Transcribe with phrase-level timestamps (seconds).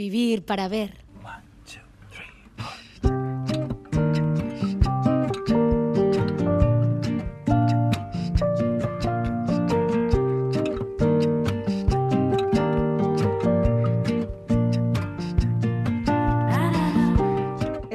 [0.00, 1.09] Vivir para ver.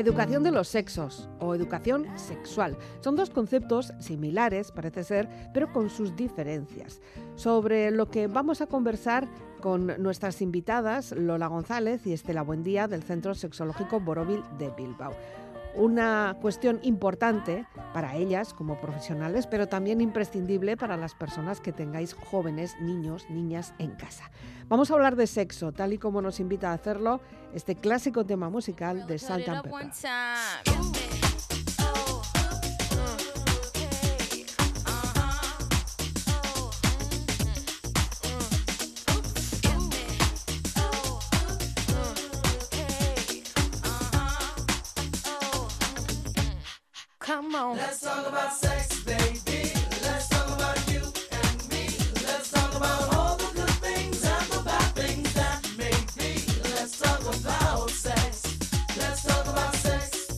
[0.05, 2.77] Educación de los sexos o educación sexual.
[3.01, 7.01] Son dos conceptos similares, parece ser, pero con sus diferencias.
[7.33, 9.27] Sobre lo que vamos a conversar
[9.61, 15.13] con nuestras invitadas, Lola González y Estela Buendía del Centro Sexológico Borovil de Bilbao
[15.75, 22.13] una cuestión importante para ellas como profesionales, pero también imprescindible para las personas que tengáis
[22.13, 24.31] jóvenes, niños, niñas en casa.
[24.67, 27.21] Vamos a hablar de sexo, tal y como nos invita a hacerlo
[27.53, 30.94] este clásico tema musical de Salt and Pepper.
[47.35, 47.75] Come on.
[47.75, 49.73] Let's talk about sex, baby.
[50.03, 51.89] Let's talk about you and me.
[52.23, 56.39] Let's talk about all the good things and the bad things that may be.
[56.63, 58.55] Let's talk about sex.
[58.97, 60.31] Let's talk about sex.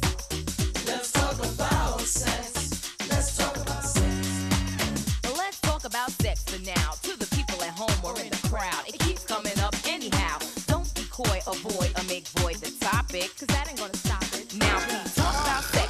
[0.87, 2.89] Let's talk about sex.
[3.11, 5.29] Let's talk about sex.
[5.37, 6.93] Let's talk about sex for now.
[7.03, 8.87] To the people at home or in the crowd.
[8.87, 10.39] It keeps coming up anyhow.
[10.65, 13.37] Don't be coy, avoid, or make void the topic.
[13.37, 14.55] Cause that ain't gonna stop it.
[14.55, 15.86] Now, please talk about sex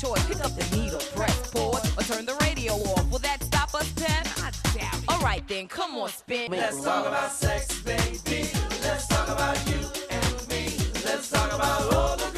[0.00, 0.26] choice.
[0.26, 3.10] Pick up the needle, press pause, or turn the radio off.
[3.10, 4.26] Will that stop us, Pep?
[4.38, 5.10] I doubt it.
[5.10, 6.50] Alright then, come on, spin.
[6.50, 8.48] Let's talk about sex, baby.
[8.82, 10.76] Let's talk about you and me.
[11.04, 12.29] Let's talk about all the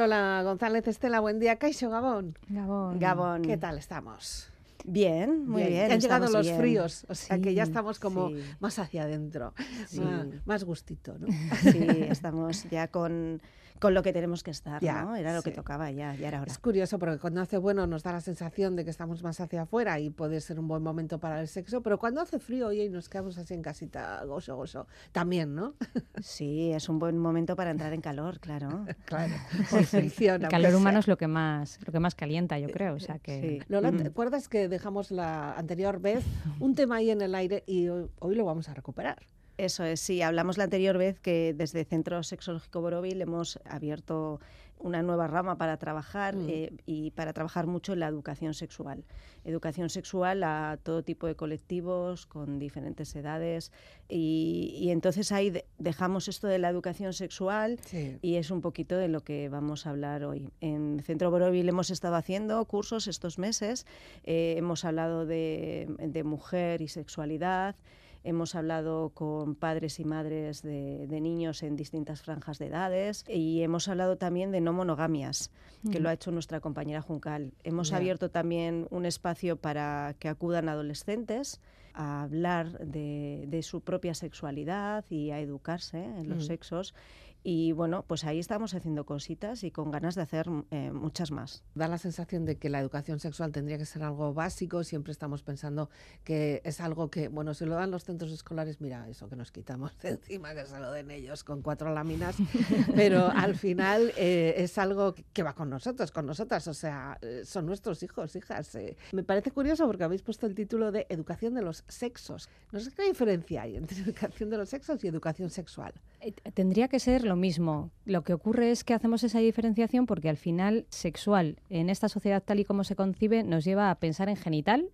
[0.00, 1.56] Lola González, Estela, buen día.
[1.56, 2.32] Caixo Gabón.
[2.48, 2.98] Gabón.
[2.98, 3.42] Gabón.
[3.42, 4.48] ¿Qué tal estamos?
[4.82, 5.92] Bien, muy bien.
[5.92, 6.56] Han llegado los bien.
[6.56, 8.42] fríos, o sea que ya estamos como sí.
[8.60, 9.52] más hacia adentro,
[9.88, 10.00] Sí.
[10.00, 11.26] más, más gustito, ¿no?
[11.70, 13.42] Sí, estamos ya con,
[13.80, 15.16] con lo que tenemos que estar, Ya, ¿no?
[15.16, 16.52] Era lo que tocaba ya, ya era hora.
[16.52, 19.62] Es curioso porque cuando hace bueno nos da la sensación de que estamos más hacia
[19.62, 22.84] afuera y puede ser un buen momento para el sexo, pero cuando hace frío oye,
[22.84, 25.74] y nos quedamos así en casita, gozo, gozo, también, ¿no?
[26.22, 28.84] Sí, es un buen momento para entrar en calor, claro.
[29.06, 29.32] Claro,
[29.92, 30.76] El calor sea.
[30.78, 32.94] humano es lo que más, lo que más calienta, yo creo.
[32.94, 33.62] O sea que Sí.
[33.68, 34.06] Lola, ¿te Mm.
[34.08, 36.22] acuerdas que dejamos la anterior vez
[36.60, 39.18] un tema ahí en el aire y hoy, hoy lo vamos a recuperar?
[39.64, 44.40] Eso es, sí, hablamos la anterior vez que desde Centro Sexológico Borovil hemos abierto
[44.78, 46.46] una nueva rama para trabajar Mm.
[46.48, 49.04] eh, y para trabajar mucho en la educación sexual.
[49.44, 53.70] Educación sexual a todo tipo de colectivos, con diferentes edades.
[54.08, 58.16] Y, y entonces ahí de- dejamos esto de la educación sexual Sí.
[58.22, 60.48] y es un poquito de lo que vamos a hablar hoy.
[60.62, 63.84] En Centro Borovil hemos estado haciendo cursos estos meses,
[64.24, 67.76] eh, hemos hablado de, de mujer y sexualidad,
[68.24, 73.62] hemos hablado con padres y madres de, de niños en distintas franjas de edades y
[73.62, 75.50] hemos hablado también de no monogamias,
[75.90, 77.52] que lo ha hecho nuestra compañera Juncal.
[77.64, 81.60] Hemos abierto también un espacio para que acudan adolescentes
[81.94, 86.46] a hablar de, de su propia sexualidad y a educarse en los Mm.
[86.46, 86.94] sexos.
[87.42, 91.62] Y bueno, pues ahí estamos haciendo cositas y con ganas de hacer eh, muchas más.
[91.74, 94.84] Da la sensación de que la educación sexual tendría que ser algo básico.
[94.84, 95.88] Siempre estamos pensando
[96.22, 99.52] que es algo que, bueno, si lo dan los centros escolares, mira, eso que nos
[99.52, 102.36] quitamos de encima, que se lo den ellos con cuatro láminas.
[102.94, 106.68] Pero al final eh, es algo que va con nosotros, con nosotras.
[106.68, 108.74] O sea, eh, son nuestros hijos, hijas.
[108.74, 108.96] eh.
[109.12, 112.48] Me parece curioso porque habéis puesto el título de Educación de los Sexos.
[112.70, 115.94] No sé qué diferencia hay entre educación de los sexos y educación sexual.
[116.20, 117.90] Eh, tendría que ser lo mismo.
[118.04, 122.42] Lo que ocurre es que hacemos esa diferenciación porque al final sexual en esta sociedad
[122.42, 124.90] tal y como se concibe nos lleva a pensar en genital,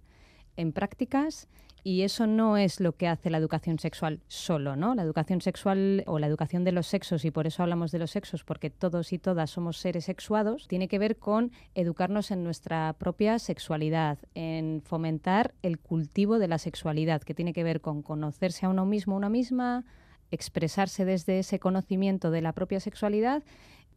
[0.56, 1.49] en prácticas
[1.82, 4.96] y eso no es lo que hace la educación sexual solo, ¿no?
[4.96, 8.11] La educación sexual o la educación de los sexos y por eso hablamos de los
[8.11, 12.93] sexos porque todos y todas somos seres sexuados, tiene que ver con educarnos en nuestra
[12.94, 18.67] propia sexualidad, en fomentar el cultivo de la sexualidad, que tiene que ver con conocerse
[18.67, 19.84] a uno mismo, una misma,
[20.31, 23.43] expresarse desde ese conocimiento de la propia sexualidad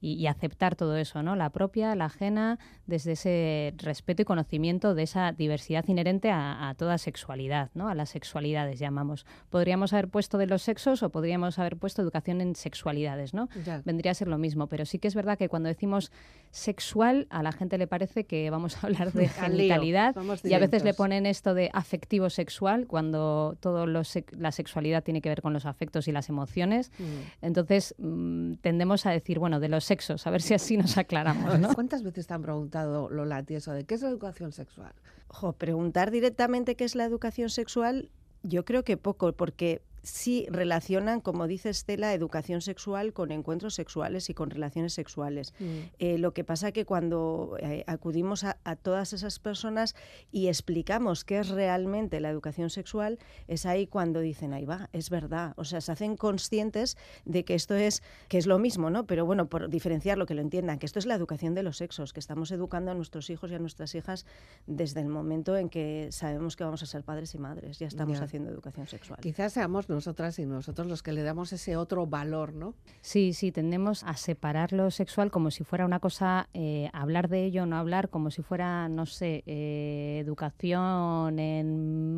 [0.01, 1.35] y, y aceptar todo eso, ¿no?
[1.35, 6.73] La propia, la ajena, desde ese respeto y conocimiento de esa diversidad inherente a, a
[6.75, 7.89] toda sexualidad, ¿no?
[7.89, 9.25] A las sexualidades llamamos.
[9.49, 13.49] Podríamos haber puesto de los sexos o podríamos haber puesto educación en sexualidades, ¿no?
[13.65, 13.81] Ya.
[13.85, 16.11] Vendría a ser lo mismo, pero sí que es verdad que cuando decimos
[16.51, 19.27] sexual a la gente le parece que vamos a hablar de
[19.67, 20.15] genitalidad
[20.49, 25.03] y a veces le ponen esto de afectivo sexual cuando todo lo sec- la sexualidad
[25.03, 26.91] tiene que ver con los afectos y las emociones.
[26.97, 27.03] Mm.
[27.45, 29.88] Entonces mm, tendemos a decir, bueno, de los
[30.25, 31.73] a ver si así nos aclaramos.
[31.75, 34.93] ¿Cuántas veces te han preguntado, Lola, eso de qué es la educación sexual?
[35.27, 38.09] Jo, preguntar directamente qué es la educación sexual,
[38.43, 44.29] yo creo que poco, porque sí relacionan, como dice Estela, educación sexual con encuentros sexuales
[44.29, 45.53] y con relaciones sexuales.
[45.99, 49.95] Eh, lo que pasa que cuando eh, acudimos a, a todas esas personas
[50.31, 55.09] y explicamos qué es realmente la educación sexual, es ahí cuando dicen, ahí va, es
[55.09, 55.53] verdad.
[55.57, 59.05] O sea, se hacen conscientes de que esto es, que es lo mismo, ¿no?
[59.05, 62.13] Pero bueno, por diferenciarlo, que lo entiendan, que esto es la educación de los sexos,
[62.13, 64.25] que estamos educando a nuestros hijos y a nuestras hijas
[64.67, 67.79] desde el momento en que sabemos que vamos a ser padres y madres.
[67.79, 68.23] Ya estamos Ya.
[68.25, 69.19] haciendo educación sexual.
[69.21, 72.73] Quizás seamos nosotras y nosotros los que le damos ese otro valor, ¿no?
[73.01, 77.43] Sí, sí, tendemos a separar lo sexual como si fuera una cosa, eh, hablar de
[77.45, 81.67] ello, no hablar, como si fuera, no sé, eh, educación en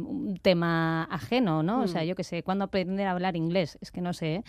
[0.07, 1.81] un tema ajeno, ¿no?
[1.81, 2.05] O sea, Mm.
[2.05, 3.77] yo qué sé, ¿cuándo aprender a hablar inglés?
[3.81, 4.43] Es que no sé,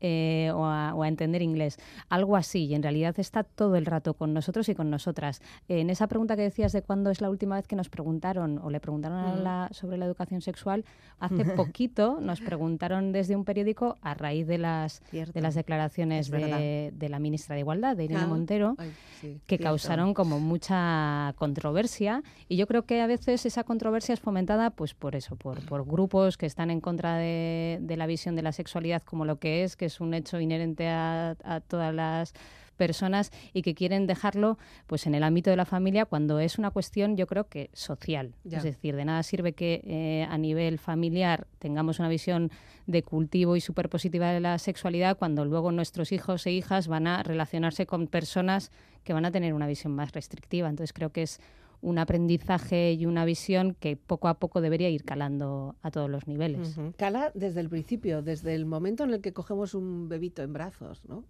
[0.00, 0.50] ¿eh?
[0.54, 1.78] O, a, o a entender inglés.
[2.08, 5.40] Algo así, y en realidad está todo el rato con nosotros y con nosotras.
[5.68, 8.70] en esa pregunta que decías de cuándo es la última vez que nos preguntaron o
[8.70, 9.42] le preguntaron a Mm.
[9.42, 10.84] la- sobre la educación sexual,
[11.18, 11.44] hace
[11.74, 12.65] poquito nos preguntaron
[13.12, 15.32] desde un periódico a raíz de las Cierto.
[15.32, 19.40] de las declaraciones de, de la ministra de Igualdad, de Irene Ah, Montero, ay, sí,
[19.46, 19.64] que cierto.
[19.64, 22.22] causaron como mucha controversia.
[22.48, 25.86] Y yo creo que a veces esa controversia es fomentada pues por eso, por, por
[25.86, 29.64] grupos que están en contra de, de la visión de la sexualidad como lo que
[29.64, 32.34] es, que es un hecho inherente a, a todas las
[32.76, 36.70] personas y que quieren dejarlo pues en el ámbito de la familia cuando es una
[36.70, 38.58] cuestión yo creo que social Ya.
[38.58, 42.50] es decir de nada sirve que eh, a nivel familiar tengamos una visión
[42.86, 47.06] de cultivo y súper positiva de la sexualidad cuando luego nuestros hijos e hijas van
[47.06, 48.70] a relacionarse con personas
[49.02, 51.40] que van a tener una visión más restrictiva entonces creo que es
[51.82, 56.26] un aprendizaje y una visión que poco a poco debería ir calando a todos los
[56.26, 56.74] niveles.
[56.96, 61.04] Cala desde el principio, desde el momento en el que cogemos un bebito en brazos,
[61.06, 61.22] ¿no?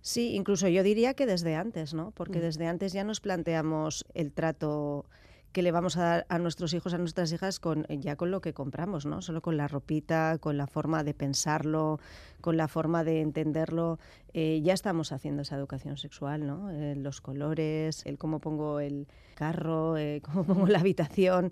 [0.00, 2.12] Sí, incluso yo diría que desde antes, ¿no?
[2.12, 2.42] Porque Mm.
[2.42, 5.06] desde antes ya nos planteamos el trato
[5.52, 8.40] que le vamos a dar a nuestros hijos, a nuestras hijas, con ya con lo
[8.42, 9.22] que compramos, ¿no?
[9.22, 12.00] Solo con la ropita, con la forma de pensarlo,
[12.42, 13.98] con la forma de entenderlo.
[14.34, 16.70] Eh, ya estamos haciendo esa educación sexual, ¿no?
[16.70, 21.50] Eh, los colores, el cómo pongo el carro, eh, cómo pongo la habitación.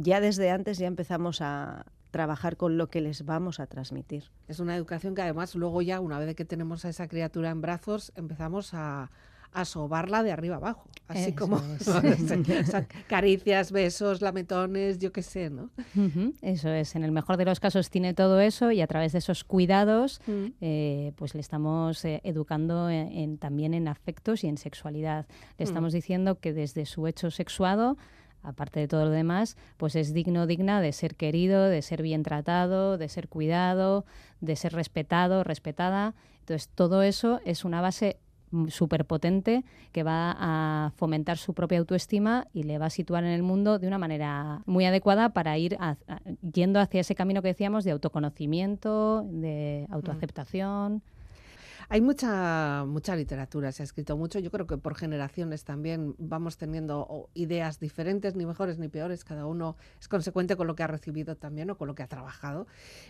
[0.00, 1.84] ya desde antes ya empezamos a
[2.16, 4.24] trabajar con lo que les vamos a transmitir.
[4.48, 7.60] Es una educación que además luego ya, una vez que tenemos a esa criatura en
[7.60, 9.10] brazos, empezamos a,
[9.52, 10.88] a sobarla de arriba abajo.
[11.08, 11.86] Así Eso como es.
[11.88, 15.70] o sea, caricias, besos, lametones, yo qué sé, ¿no?
[16.42, 19.18] Eso es, en el mejor de los casos tiene todo eso y a través de
[19.18, 20.20] esos cuidados
[20.60, 25.26] eh, pues le estamos eh, educando en- en- también en afectos y en sexualidad.
[25.58, 25.68] Le Mm.
[25.68, 27.96] estamos diciendo que desde su hecho sexuado,
[28.46, 32.22] aparte de todo lo demás, pues es digno, digna de ser querido, de ser bien
[32.22, 34.04] tratado, de ser cuidado,
[34.40, 36.14] de ser respetado, respetada.
[36.40, 38.18] Entonces todo eso es una base
[38.68, 43.30] súper potente que va a fomentar su propia autoestima y le va a situar en
[43.30, 46.20] el mundo de una manera muy adecuada para ir a- a-
[46.52, 51.02] yendo hacia ese camino que decíamos de autoconocimiento, de autoaceptación.
[51.88, 54.40] Hay mucha, mucha literatura, se ha escrito mucho.
[54.40, 59.24] Yo creo que por generaciones también vamos teniendo ideas diferentes, ni mejores ni peores.
[59.24, 62.08] Cada uno es consecuente con lo que ha recibido también o con lo que ha
[62.08, 62.66] trabajado.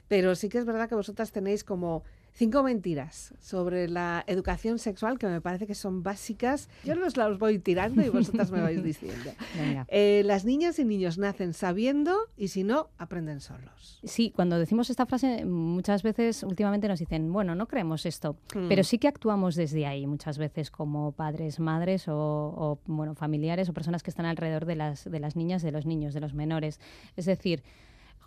[0.09, 2.05] Pero sí que es verdad que vosotras tenéis como
[2.37, 6.69] cinco mentiras sobre la educación sexual que me parece que son básicas.
[6.85, 9.33] Yo los las voy tirando y vosotras me vais diciendo.
[9.89, 13.99] Eh, las niñas y niños nacen sabiendo y si no, aprenden solos.
[14.05, 18.69] Sí, cuando decimos esta frase, muchas veces últimamente nos dicen, bueno, no creemos esto, Mm.
[18.69, 23.69] pero sí que actuamos desde ahí muchas veces como padres, madres o, o, bueno, familiares
[23.69, 26.35] o personas que están alrededor de las, de las niñas, de los niños, de los
[26.35, 26.81] menores.
[27.17, 27.63] Es decir,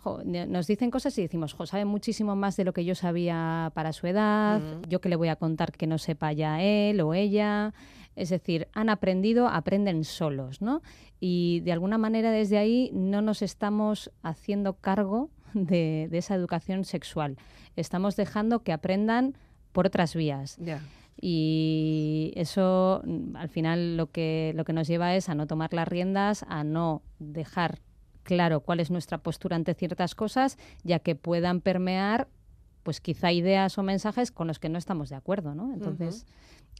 [0.02, 3.70] jo, nos dicen cosas y decimos, jo, sabe muchísimo más de lo que yo sabía
[3.74, 7.14] para su edad, yo que le voy a contar que no sepa ya él o
[7.14, 7.74] ella.
[8.16, 10.82] Es decir, han aprendido, aprenden solos, ¿no?
[11.20, 16.84] Y de alguna manera desde ahí no nos estamos haciendo cargo de, de esa educación
[16.84, 17.36] sexual.
[17.76, 19.36] Estamos dejando que aprendan
[19.72, 20.58] por otras vías.
[21.20, 25.72] Y eso mm, al final lo que, lo que nos lleva es a no tomar
[25.74, 27.80] las riendas, a no dejar
[28.34, 32.28] claro cuál es nuestra postura ante ciertas cosas, ya que puedan permear
[32.82, 35.72] pues quizá ideas o mensajes con los que no estamos de acuerdo, ¿no?
[35.74, 36.24] Entonces,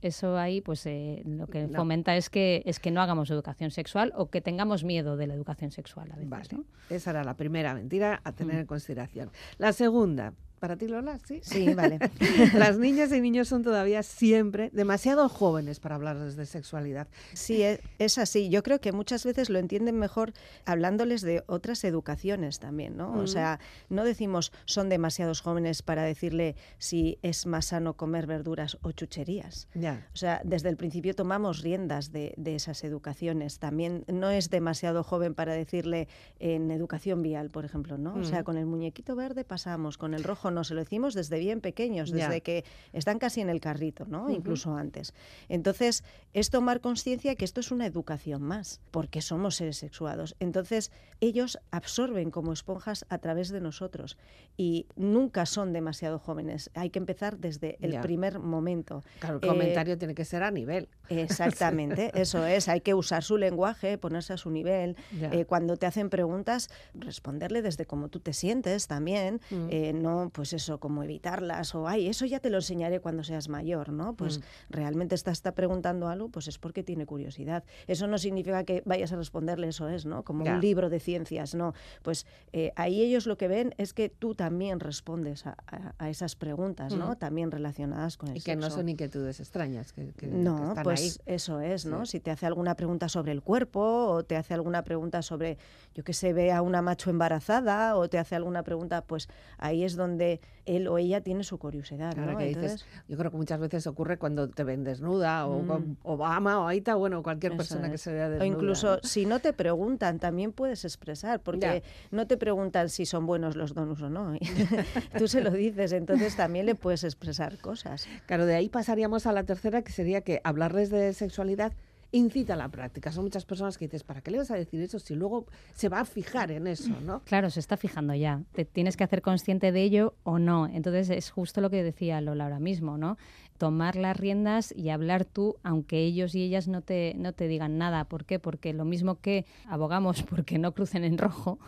[0.00, 1.76] eso ahí pues eh, lo que No.
[1.76, 5.34] fomenta es que es que no hagamos educación sexual o que tengamos miedo de la
[5.34, 6.48] educación sexual a veces, Vale.
[6.52, 6.64] ¿no?
[6.88, 8.60] Esa era la primera mentira a tener Mm.
[8.60, 9.30] en consideración.
[9.58, 11.40] La segunda, para ti Lola, sí.
[11.42, 11.98] Sí, vale.
[12.54, 17.08] Las niñas y niños son todavía siempre demasiado jóvenes para hablarles de sexualidad.
[17.32, 18.50] Sí, e- es así.
[18.50, 20.32] Yo creo que muchas veces lo entienden mejor
[20.66, 23.12] hablándoles de otras educaciones también, ¿no?
[23.14, 28.78] O sea, no decimos son demasiados jóvenes para decirle si es más sano comer verduras
[28.82, 29.68] o chucherías.
[29.74, 30.06] Ya.
[30.12, 33.58] O sea, desde el principio tomamos riendas de, de esas educaciones.
[33.58, 38.14] También no es demasiado joven para decirle en educación vial, por ejemplo, ¿no?
[38.14, 41.38] O sea, con el muñequito verde pasamos, con el rojo no, se lo decimos desde
[41.38, 42.26] bien pequeños, Ya.
[42.28, 44.24] desde que están casi en el carrito, ¿no?
[44.24, 44.32] Ujú.
[44.32, 45.14] Incluso antes.
[45.48, 50.36] Entonces, es tomar conciencia que esto es una educación más, porque somos seres sexuados.
[50.40, 50.90] Entonces,
[51.20, 54.16] ellos absorben como esponjas a través de nosotros
[54.56, 56.70] y nunca son demasiado jóvenes.
[56.74, 58.00] Hay que empezar desde el Ya.
[58.00, 59.02] primer momento.
[59.18, 60.88] Claro, el Eh, comentario tiene que ser a nivel.
[61.08, 62.68] Exactamente, eso es.
[62.68, 64.96] Hay que usar su lenguaje, ponerse a su nivel.
[65.18, 65.30] Ya.
[65.32, 69.40] Eh, cuando te hacen preguntas, responderle desde cómo tú te sientes también.
[69.50, 69.66] Mm.
[69.70, 73.50] Eh, no, pues eso, como evitarlas o, ay, eso ya te lo enseñaré cuando seas
[73.50, 74.14] mayor, ¿no?
[74.16, 74.42] Pues Mm.
[74.70, 77.62] realmente está, está preguntando algo, pues es porque tiene curiosidad.
[77.86, 80.22] Eso no significa que vayas a responderle eso es, ¿no?
[80.22, 81.74] Como un libro de ciencias, ¿no?
[82.02, 86.08] Pues eh, ahí ellos lo que ven es que tú también respondes a, a- a
[86.08, 87.10] esas preguntas, ¿no?
[87.10, 87.16] Mm.
[87.16, 89.92] también relacionadas con el Y que no son inquietudes extrañas.
[89.92, 91.34] Que, que- que No, están pues ahí.
[91.34, 92.06] eso es, ¿no?
[92.06, 92.12] Sí.
[92.12, 95.58] Si te hace alguna pregunta sobre el cuerpo o te hace alguna pregunta sobre,
[95.94, 99.28] yo que sé, ve a una macho embarazada o te hace alguna pregunta, pues
[99.58, 100.29] ahí es donde
[100.66, 102.36] él o ella tiene su curiosidad, ¿no?
[102.38, 106.60] que dices, yo creo que muchas veces ocurre cuando te ven desnuda o con Obama
[106.60, 107.60] o Aita, bueno, cualquier Mm.
[107.60, 108.46] Eso persona que se vea o desnuda.
[108.46, 109.02] incluso ¿no?
[109.02, 113.74] si no te preguntan, también puedes expresar, porque no te preguntan si son buenos los
[113.74, 114.34] donuts o no.
[115.18, 118.06] Tú se lo dices, entonces también le puedes expresar cosas.
[118.26, 121.72] Claro, de ahí pasaríamos a la tercera, que sería que hablarles de sexualidad
[122.12, 123.12] incita a la práctica.
[123.12, 125.88] Son muchas personas que dices, ¿para qué le vas a decir eso si luego se
[125.88, 127.22] va a fijar en eso, no?
[127.24, 128.42] Claro, se está fijando ya.
[128.52, 130.66] Te tienes que hacer consciente de ello o no.
[130.66, 133.16] Entonces es justo lo que decía Lola ahora mismo, ¿no?
[133.60, 137.76] Tomar las riendas y hablar tú, aunque ellos y ellas no te, no te digan
[137.76, 138.06] nada.
[138.06, 138.38] ¿Por qué?
[138.38, 141.58] Porque lo mismo que abogamos porque no crucen en rojo,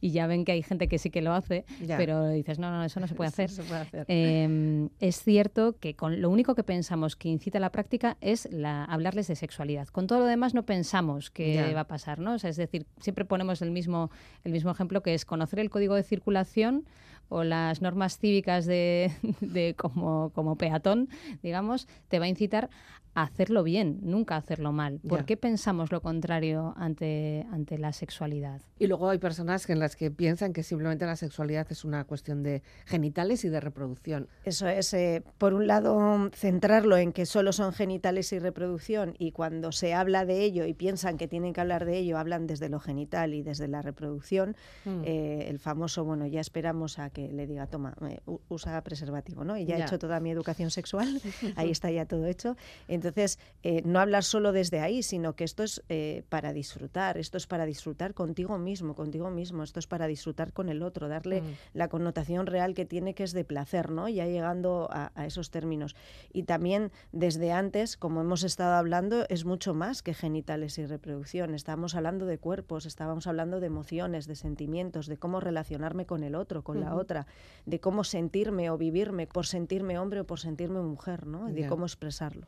[0.00, 1.96] y ya ven que hay gente que sí que lo hace, Ya.
[1.96, 3.50] pero dices, no, no, eso no se puede hacer.
[3.50, 4.04] no se puede hacer.
[4.08, 8.48] Eh, es cierto que con lo único que pensamos que incita a la práctica es
[8.50, 9.86] la, hablarles de sexualidad.
[9.88, 11.72] Con todo lo demás no pensamos que Ya.
[11.72, 12.34] va a pasar, ¿no?
[12.34, 14.10] O sea, es decir, siempre ponemos el mismo,
[14.42, 16.84] el mismo ejemplo que es conocer el código de circulación
[17.32, 19.10] o las normas cívicas de,
[19.40, 21.08] de como, como peatón,
[21.42, 22.70] digamos, te va a incitar
[23.14, 24.98] a hacerlo bien, nunca a hacerlo mal.
[25.06, 25.26] ¿Por Ya.
[25.26, 28.62] qué pensamos lo contrario ante, ante la sexualidad?
[28.78, 32.04] Y luego hay personas que en las que piensan que simplemente la sexualidad es una
[32.04, 34.28] cuestión de genitales y de reproducción.
[34.44, 39.32] Eso es, eh, por un lado, centrarlo en que solo son genitales y reproducción y
[39.32, 42.70] cuando se habla de ello y piensan que tienen que hablar de ello, hablan desde
[42.70, 44.56] lo genital y desde la reproducción.
[44.86, 45.02] Mm.
[45.04, 49.56] Eh, el famoso, bueno, ya esperamos a que le diga, toma, eh, usa preservativo, ¿no?
[49.56, 49.84] Y ya, Ya.
[49.84, 51.20] he hecho toda mi educación sexual,
[51.56, 52.56] ahí está ya todo hecho.
[52.88, 57.36] Entonces, eh, no hablar solo desde ahí, sino que esto es eh, para disfrutar, esto
[57.36, 61.42] es para disfrutar contigo mismo, contigo mismo, esto es para disfrutar con el otro, darle
[61.42, 61.46] Mm.
[61.74, 64.08] la connotación real que tiene, que es de placer, ¿no?
[64.08, 65.94] Ya llegando a, a esos términos.
[66.32, 71.54] Y también desde antes, como hemos estado hablando, es mucho más que genitales y reproducción.
[71.54, 76.34] Estábamos hablando de cuerpos, estábamos hablando de emociones, de sentimientos, de cómo relacionarme con el
[76.34, 76.96] otro, con la Ujú.
[77.02, 77.26] Otra,
[77.66, 81.46] de cómo sentirme o vivirme por sentirme hombre o por sentirme mujer, ¿no?
[81.52, 82.46] De cómo expresarlo.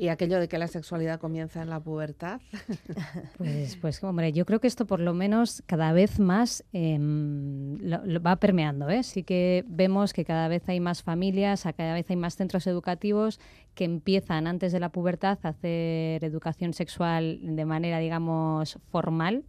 [0.00, 2.40] Y aquello de que la sexualidad comienza en la pubertad.
[3.36, 8.04] Pues, pues hombre, yo creo que esto por lo menos cada vez más em, lo-
[8.04, 8.88] lo va permeando.
[8.90, 9.02] ¿eh?
[9.02, 12.66] Sí que vemos que cada vez hay más familias, a cada vez hay más centros
[12.68, 13.40] educativos
[13.74, 19.44] que empiezan antes de la pubertad a hacer educación sexual de manera, digamos, formal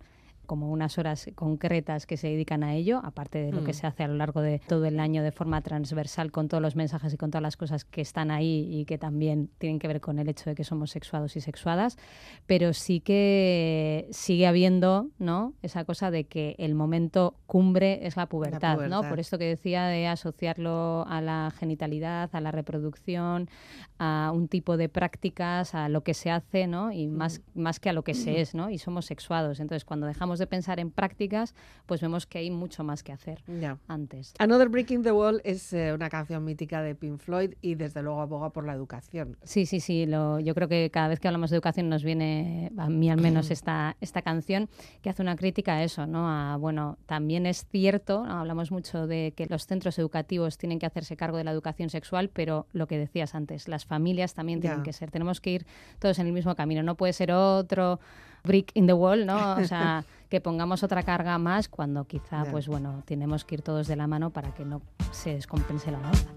[0.50, 3.76] como unas horas concretas que se dedican a ello, aparte de lo que Mm.
[3.76, 6.76] se hace a lo largo de todo el año de forma transversal con todos los
[6.76, 10.02] mensajes y con todas las cosas que están ahí y que también tienen que ver
[10.02, 11.98] con el hecho de que somos sexuados y sexuadas,
[12.48, 15.54] pero sí que sigue habiendo ¿no?
[15.62, 18.78] esa cosa de que el momento cumbre es la pubertad, ¿no?
[18.78, 19.10] pubertad.
[19.10, 23.50] Por esto que decía de asociarlo a la genitalidad, a la reproducción,
[24.00, 26.92] a un tipo de prácticas, a lo que se hace, ¿no?
[26.92, 28.70] Y más, más que a lo que se es, ¿no?
[28.72, 29.60] Y somos sexuados.
[29.60, 31.54] Entonces, cuando dejamos de pensar en prácticas,
[31.86, 33.44] pues vemos que hay mucho más que hacer
[33.88, 34.34] antes.
[34.40, 38.22] Another Breaking the Wall es eh, una canción mítica de Pink Floyd y desde luego
[38.22, 39.38] aboga por la educación.
[39.44, 40.06] Sí, sí, sí.
[40.06, 43.22] Lo, yo creo que cada vez que hablamos de educación nos viene, a mí al
[43.22, 44.70] menos, esta, esta canción
[45.02, 46.30] que hace una crítica a eso, ¿no?
[46.30, 48.40] A, bueno, también es cierto, ¿no?
[48.40, 52.30] hablamos mucho de que los centros educativos tienen que hacerse cargo de la educación sexual,
[52.30, 55.12] pero lo que decías antes, las familias también tienen que ser.
[55.12, 55.66] Tenemos que ir
[56.00, 56.84] todos en el mismo camino.
[56.84, 58.00] No puede ser otro
[58.44, 59.56] brick in the wall, ¿no?
[59.56, 63.88] O sea, que pongamos otra carga más cuando quizá, pues bueno, tenemos que ir todos
[63.88, 64.82] de la mano para que no
[65.12, 66.30] se descompense la balanza.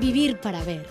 [0.00, 0.86] Vivir para ver.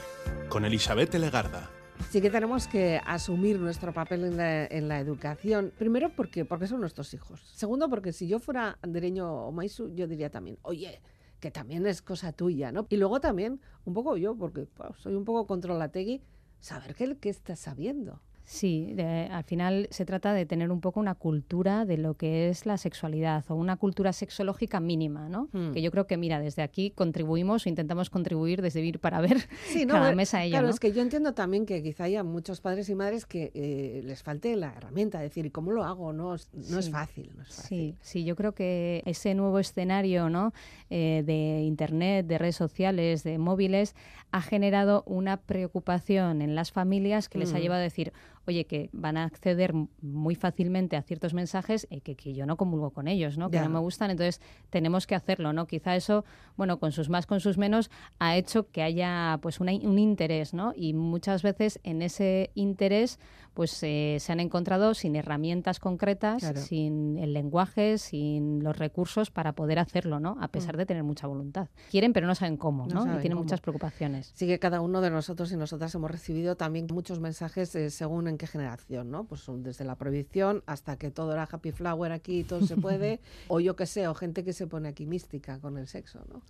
[0.50, 1.70] Con Elizabeth Legarda.
[2.10, 5.72] Sí que tenemos que asumir nuestro papel en la, en la educación.
[5.78, 7.39] Primero porque, porque son nuestros hijos.
[7.56, 11.02] Segundo porque si yo fuera andereño o maisu, yo diría también, oye,
[11.39, 12.86] que también es cosa tuya, ¿no?
[12.89, 14.67] Y luego también, un poco yo, porque
[14.98, 16.22] soy un poco controlategui,
[16.60, 18.22] saber qué, qué estás sabiendo.
[18.49, 22.47] Sí, de- al final se trata de tener un poco una cultura de lo que
[22.47, 25.49] es la sexualidad o una cultura sexológica mínima, ¿no?
[25.51, 25.73] Hmm.
[25.73, 29.36] Que yo creo que, mira, desde aquí contribuimos o intentamos contribuir desde Vir para ver
[29.67, 30.73] Sí, no, cada mes a ello, Claro, ¿no?
[30.73, 34.23] es que yo entiendo también que quizá haya muchos padres y madres que eh, les
[34.23, 36.13] falte la herramienta, decir, ¿y cómo lo hago?
[36.13, 36.91] No, es- no es Sí.
[36.91, 37.67] fácil, no es fácil.
[37.67, 40.53] Sí, sí, yo creo que ese nuevo escenario ¿no?
[40.89, 43.93] Eh, de Internet, de redes sociales, de móviles,
[44.32, 47.62] ha generado una preocupación en las familias que les ha Mm.
[47.62, 48.13] llevado a decir,
[48.47, 52.56] oye, que van a acceder muy fácilmente a ciertos mensajes y que, que yo no
[52.56, 53.50] comulgo con ellos, ¿no?
[53.50, 53.63] que Ya.
[53.65, 55.52] no me gustan, entonces tenemos que hacerlo.
[55.52, 55.67] ¿no?
[55.67, 56.23] Quizá eso,
[56.56, 60.54] bueno, con sus más, con sus menos, ha hecho que haya pues una- un interés,
[60.54, 60.71] ¿no?
[60.76, 63.19] y muchas veces en ese interés
[63.58, 66.62] pues eh, se han encontrado sin herramientas concretas, Claro.
[66.62, 70.38] sin el lenguaje, sin los recursos para poder hacerlo, ¿no?
[70.39, 70.78] A pesar Mm.
[70.78, 71.67] de tener mucha voluntad.
[71.89, 73.02] Quieren, pero no saben cómo, No ¿no?
[73.02, 73.46] saben y tienen cómo.
[73.46, 74.32] muchas preocupaciones.
[74.36, 78.28] Sí que cada uno de nosotros y nosotras hemos recibido también muchos mensajes eh, según
[78.28, 79.24] en qué generación, ¿no?
[79.24, 82.78] Pues son desde la prohibición hasta que todo era happy flower aquí y todo se
[82.78, 86.20] puede, o yo qué sé, o gente que se pone aquí mística con el sexo,
[86.32, 86.43] ¿no?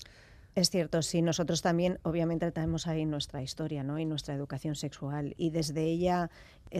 [0.56, 4.00] Es cierto, sí, nosotros también obviamente tenemos ahí nuestra historia ¿no?
[4.00, 6.32] y nuestra educación sexual y desde ella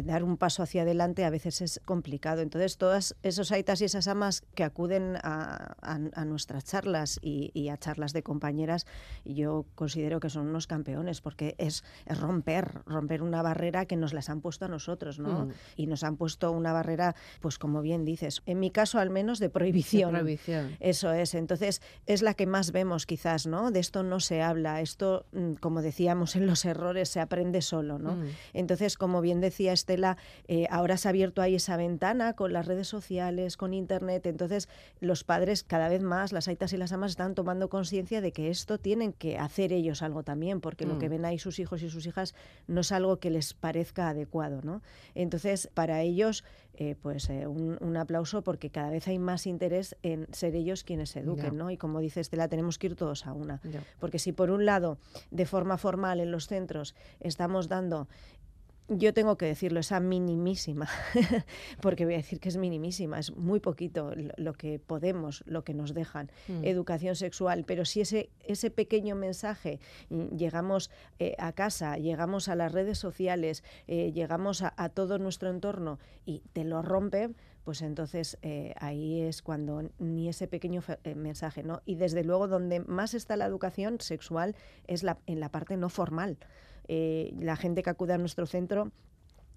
[0.04, 2.42] dar un paso hacia adelante a veces es complicado.
[2.42, 7.52] Entonces, todos esos aitas y esas amas que acuden a, a- a nuestras charlas y,
[7.54, 8.86] y a charlas de compañeras,
[9.26, 14.14] yo considero que son unos campeones porque es, es romper, romper una barrera que nos
[14.14, 15.46] las han puesto a nosotros, ¿no?
[15.46, 15.52] Mm.
[15.76, 19.40] Y nos han puesto una barrera, pues como bien dices, en mi caso al menos
[19.40, 20.12] de prohibición.
[20.12, 20.76] Prohibición.
[20.80, 23.72] Eso es, entonces es la que más vemos quizás, ¿no?
[23.72, 28.00] De esto no se habla, esto, mm, como decíamos en los errores, se aprende solo,
[28.00, 28.16] ¿no?
[28.16, 28.26] Mm.
[28.54, 32.66] Entonces, como bien decía Estela, eh, ahora se ha abierto ahí esa ventana con las
[32.66, 34.68] redes sociales, con Internet, entonces
[35.00, 38.50] los padres cada vez más, las aitas y las amas están tomando conciencia de que
[38.50, 41.12] esto tienen que hacer ellos algo también, porque lo que Mm.
[41.12, 42.34] ven ahí sus hijos y sus hijas
[42.68, 44.82] no es algo que les parezca adecuado, ¿no?
[45.16, 46.44] Entonces, para ellos,
[46.80, 50.84] eh, pues eh, un, un aplauso porque cada vez hay más interés en ser ellos
[50.84, 51.58] quienes se eduquen.
[51.58, 51.72] ¿no?
[51.72, 53.60] Y como dice Estela, tenemos que ir todos a una.
[54.00, 54.98] Porque si por un lado,
[55.32, 58.08] de forma formal en los centros, estamos dando,
[58.90, 60.88] yo tengo que decirlo, esa minimísima,
[61.82, 65.74] porque voy a decir que es minimísima, es muy poquito lo- que podemos, lo que
[65.74, 66.64] nos dejan, Mm.
[66.64, 72.56] educación sexual, pero si ese, ese pequeño mensaje mm, llegamos eh, a casa, llegamos a
[72.56, 77.30] las redes sociales, eh, llegamos a, a todo nuestro entorno y te lo rompe,
[77.66, 81.82] pues entonces eh, ahí es cuando ni ese pequeño eh, mensaje, ¿no?
[81.86, 84.56] Y desde luego donde más está la educación sexual
[84.88, 86.38] es la, en la parte no formal.
[86.88, 88.92] Eh, la gente que acude a nuestro centro,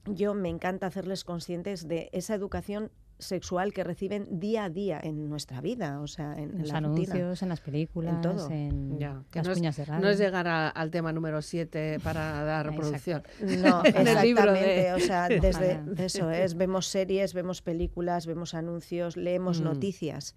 [0.06, 5.28] yo me encanta hacerles conscientes de esa educación sexual que reciben día a día en
[5.28, 7.36] nuestra vida, o sea, en, En en los la anuncios, rutina.
[7.42, 8.50] en las películas, todo.
[8.50, 10.02] en Ya, que las no es, cuñas de radio.
[10.02, 13.22] no es llegar a- al tema número 7 para dar reproducción.
[13.42, 14.68] No, En exactamente.
[14.68, 19.64] de- O sea, desde de eso es, vemos series, vemos películas, vemos anuncios, leemos Mm.
[19.64, 20.34] noticias,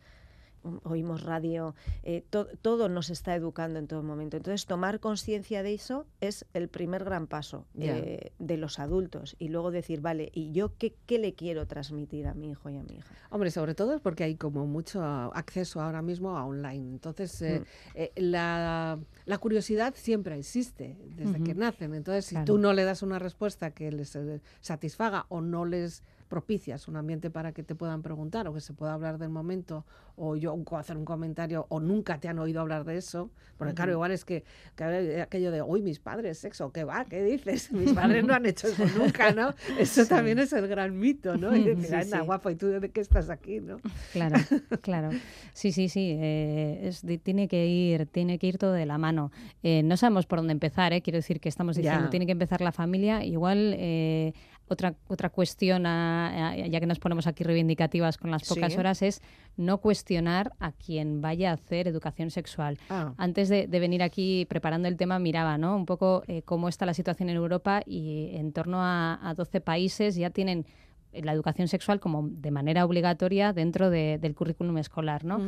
[0.84, 4.38] oímos radio, eh, to- todo nos está educando en todo momento.
[4.38, 9.49] Entonces, tomar conciencia de eso es el primer gran paso eh, de los adultos y
[9.49, 12.84] luego decir, vale, ¿y yo qué, qué le quiero transmitir a mi hijo y a
[12.84, 13.13] mi hija?
[13.30, 16.89] Hombre, sobre todo es porque hay como mucho acceso ahora mismo a online.
[16.91, 17.62] Entonces, eh,
[17.95, 18.04] Mm.
[18.15, 21.93] la, la curiosidad siempre existe desde que nacen.
[21.93, 22.45] Entonces, si Claro.
[22.45, 24.17] tú no le das una respuesta que les
[24.62, 28.74] satisfaga o no les propicias un ambiente para que te puedan preguntar o que se
[28.74, 32.86] pueda hablar del momento o yo hacer un comentario o nunca te han oído hablar
[32.86, 34.43] de eso, porque claro, igual es que,
[34.76, 37.06] que hay aquello de, uy, mis padres, sexo, ¿qué va?
[37.06, 37.72] ¿Qué dices?
[37.72, 39.54] Mis padres no han hecho eso nunca, ¿no?
[39.78, 41.56] Eso también es el gran mito, ¿no?
[41.56, 42.26] Y Sí, anda, sí.
[42.26, 43.78] guapo, ¿y tú de qué estás aquí, no?
[44.12, 44.36] Claro,
[44.82, 45.10] claro.
[45.54, 46.17] Sí, sí, sí.
[46.19, 49.32] eh, es de- tiene que ir, tiene que ir todo de la mano.
[49.62, 51.02] Eh, no sabemos por dónde empezar, ¿eh?
[51.04, 52.10] Quiero decir que estamos diciendo Ya.
[52.10, 53.24] tiene que empezar la familia.
[53.24, 54.34] Igual eh,
[54.67, 58.80] otra otra cuestión, a- a- ya que nos ponemos aquí reivindicativas con las pocas Sí.
[58.80, 59.21] horas, es
[59.58, 62.78] no cuestionar a quien vaya a hacer educación sexual.
[62.89, 65.76] Ah, Antes de, de venir aquí preparando el tema, miraba ¿no?
[65.76, 69.62] un poco eh, cómo está la situación en Europa y en torno a, a 12
[69.62, 70.65] países ya tienen
[71.12, 75.23] la educación sexual como de manera obligatoria dentro de- del currículum escolar.
[75.23, 75.39] ¿no?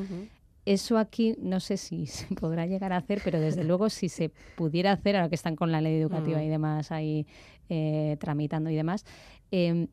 [0.66, 4.30] Eso aquí no sé si se podrá llegar a hacer, pero desde luego si se
[4.56, 6.44] pudiera hacer, ahora que están con la ley educativa Mm.
[6.44, 7.28] y demás ahí
[7.70, 9.06] eh, tramitando y demás,
[9.52, 9.88] eh,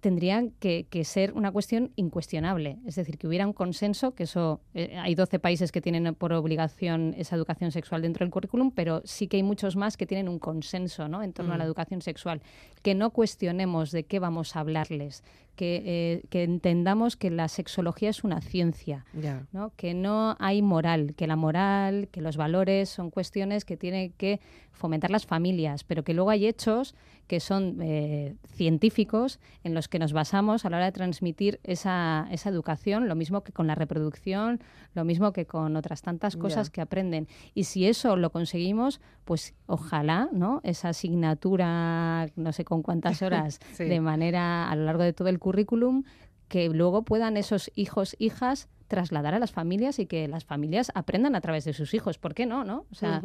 [0.00, 2.78] tendrían que, que ser una cuestión incuestionable.
[2.86, 6.32] Es decir, que hubiera un consenso, que eso, eh, hay 12 países que tienen por
[6.32, 10.30] obligación esa educación sexual dentro del currículum, pero sí que hay muchos más que tienen
[10.30, 11.22] un consenso ¿no?
[11.22, 11.66] en torno a la Mm.
[11.66, 12.40] educación sexual.
[12.82, 15.22] Que no cuestionemos de qué vamos a hablarles,
[15.60, 19.04] que, eh, que entendamos que la sexología es una ciencia.
[19.12, 19.46] Ya.
[19.52, 19.72] ¿no?
[19.76, 24.40] que no hay moral, que la moral, que los valores son cuestiones que tienen que
[24.72, 26.94] fomentar las familias, pero que luego hay hechos
[27.26, 32.26] que son eh, científicos en los que nos basamos a la hora de transmitir esa,
[32.30, 34.60] esa educación, lo mismo que con la reproducción,
[34.94, 36.72] lo mismo que con otras tantas cosas Ya.
[36.72, 37.28] que aprenden.
[37.54, 40.60] Y si eso lo conseguimos, pues ojalá, ¿no?
[40.64, 43.84] Esa asignatura, no sé con cuántas horas, Sí.
[43.84, 46.04] de manera a lo largo de todo el currículum,
[46.48, 51.34] que luego puedan esos hijos, hijas trasladar a las familias y que las familias aprendan
[51.34, 52.18] a través de sus hijos.
[52.18, 52.64] ¿Por qué no?
[52.64, 52.86] no?
[52.90, 53.20] O sea,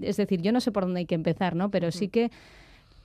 [0.00, 1.70] es decir, yo no sé por dónde hay que empezar, ¿no?
[1.70, 2.30] Pero sí que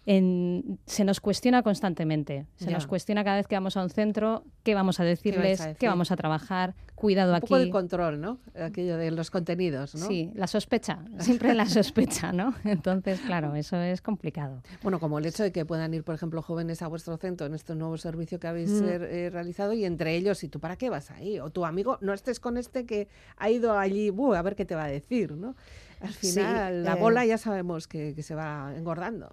[0.06, 2.46] en- se nos cuestiona constantemente.
[2.58, 2.72] Se Ya.
[2.72, 5.90] nos cuestiona cada vez que vamos a un centro qué vamos a decirles, qué, decir?
[5.90, 7.42] vamos a trabajar, cuidado Un aquí.
[7.48, 8.40] poco de control, ¿no?
[8.60, 10.08] Aquello de los contenidos, ¿no?
[10.08, 12.54] Sí, la sospecha, siempre la sospecha, ¿no?
[12.64, 14.62] Entonces, claro, eso es complicado.
[14.84, 17.54] Bueno, como el hecho de que puedan ir, por ejemplo, jóvenes a vuestro centro en
[17.56, 18.86] este nuevo servicio que habéis Mm.
[18.86, 21.40] eh, eh, realizado y entre ellos, ¿y tú para qué vas ahí?
[21.40, 24.66] O tu amigo, no estés con este que ha ido allí, "Buh, a ver qué
[24.66, 25.56] te va a decir, ¿no?
[26.02, 29.30] Al Sí, final, la eh, bola ya sabemos que, que se va engordando.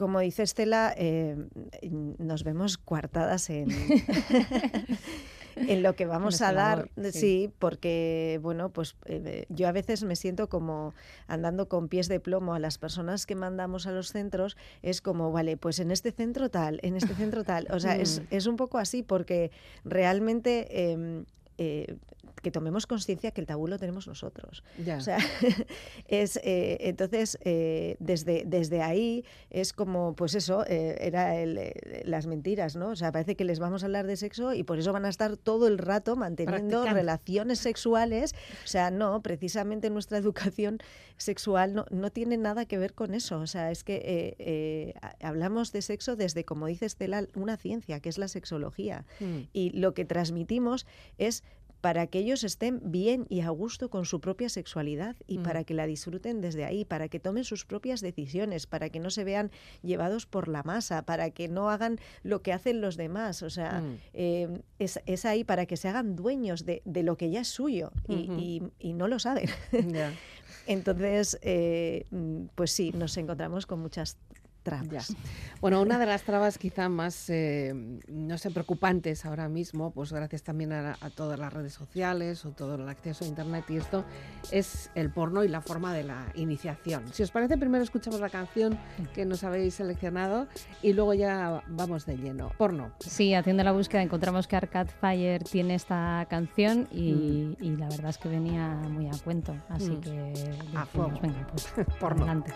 [0.00, 1.36] Como dice Estela, eh,
[1.82, 3.68] nos vemos coartadas en,
[5.56, 7.20] en lo que vamos a dar, labor, sí.
[7.20, 7.50] sí.
[7.58, 10.94] porque, bueno, pues eh, yo a veces me siento como
[11.26, 15.32] andando con pies de plomo a las personas que mandamos a los centros, es como,
[15.32, 17.66] vale, pues en este centro tal, en este centro tal.
[17.70, 18.26] O sea, es, Mm.
[18.30, 19.50] es un poco así, porque
[19.84, 20.92] realmente...
[20.92, 21.26] em,
[21.58, 21.98] eh,
[22.40, 24.62] que tomemos conciencia que el tabú lo tenemos nosotros.
[24.84, 24.96] Ya.
[24.96, 25.18] O sea,
[26.08, 32.02] es eh, entonces eh, desde, desde ahí es como, pues eso, eh, era el, eh,
[32.04, 32.88] las mentiras, ¿no?
[32.88, 35.08] O sea, parece que les vamos a hablar de sexo y por eso van a
[35.08, 38.34] estar todo el rato manteniendo relaciones sexuales.
[38.64, 40.78] O sea, no, precisamente nuestra educación
[41.16, 43.40] sexual no, no tiene nada que ver con eso.
[43.40, 48.18] O sea, es que hablamos de sexo desde, como dice Estela, una ciencia, que es
[48.18, 49.04] la sexología.
[49.20, 49.40] Mm.
[49.52, 50.86] Y lo que transmitimos
[51.18, 51.42] es
[51.80, 55.42] para que ellos estén bien y a gusto con su propia sexualidad y Mm.
[55.42, 59.10] para que la disfruten desde ahí, para que tomen sus propias decisiones, para que no
[59.10, 59.50] se vean
[59.82, 63.42] llevados por la masa, para que no hagan lo que hacen los demás.
[63.42, 63.96] O sea, Mm.
[64.14, 67.48] eh, es, es ahí para que se hagan dueños de, de lo que ya es
[67.48, 68.38] suyo y, Ujú.
[68.38, 69.48] y- y no lo saben.
[70.66, 74.18] Entonces, eh, mm, pues sí, nos encontramos con muchas
[74.60, 74.76] Ya.
[74.76, 75.16] trampas.
[75.60, 77.72] Bueno, una de las trabas quizá más, eh,
[78.08, 82.50] no sé, preocupantes ahora mismo, pues gracias también a, a todas las redes sociales o
[82.50, 84.04] todo el acceso a Internet y esto,
[84.50, 87.04] es el porno y la forma de la iniciación.
[87.12, 88.78] Si os parece, primero escuchamos la canción
[89.14, 90.46] que nos habéis seleccionado
[90.82, 92.50] y luego ya vamos de lleno.
[92.58, 92.92] Porno.
[93.00, 98.10] Sí, haciendo la búsqueda encontramos que Arcade Fire tiene esta canción y, y la verdad
[98.10, 99.56] es que venía muy a cuento.
[99.68, 100.00] Así Mm.
[100.00, 100.32] que
[100.74, 101.18] A fuego.
[101.20, 102.24] venga, pues Porno.
[102.24, 102.52] adelante.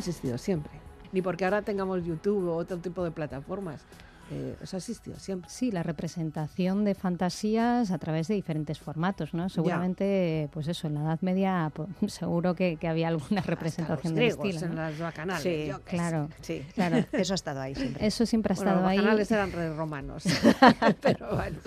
[0.00, 0.72] Ha existido siempre.
[1.12, 3.84] Ni porque ahora tengamos YouTube o otro tipo de plataformas.
[4.30, 5.50] Eh, eso ha existido siempre.
[5.50, 9.48] Sí, la representación de fantasías a través de diferentes formatos, ¿no?
[9.48, 14.46] Seguramente, pues eso, en la Edad Media pues, seguro que, que había alguna representación griegos
[14.46, 14.66] estilo.
[14.70, 14.82] en ¿no?
[14.82, 15.42] las bacanales.
[15.42, 17.04] Sí, yo Claro, Sí, claro.
[17.12, 18.06] Eso ha estado ahí siempre.
[18.06, 18.96] Eso siempre ha Bueno, estado los ahí.
[18.98, 20.24] bacanales eran re romanos.
[21.02, 21.58] Pero bueno.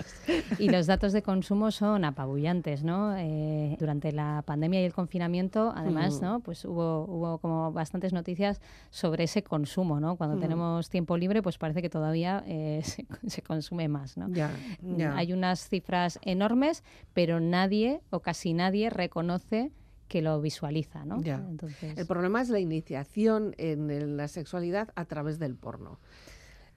[0.58, 3.14] Y los datos de consumo son apabullantes, ¿no?
[3.18, 6.24] Eh, durante la pandemia y el confinamiento, además, Ujú.
[6.24, 6.40] ¿no?
[6.40, 10.16] Pues hubo, hubo como bastantes noticias sobre ese consumo, ¿no?
[10.16, 10.42] Cuando Ujú.
[10.42, 14.28] tenemos tiempo libre, pues parece que todavía eh, se, se consume más, ¿no?
[14.32, 14.50] Ya,
[14.82, 15.16] Mm, ya.
[15.16, 19.70] Hay unas cifras enormes, pero nadie o casi nadie reconoce
[20.08, 21.20] que lo visualiza, ¿no?
[21.22, 21.36] Ya.
[21.36, 25.98] Entonces, El problema es la iniciación en la sexualidad a través del porno.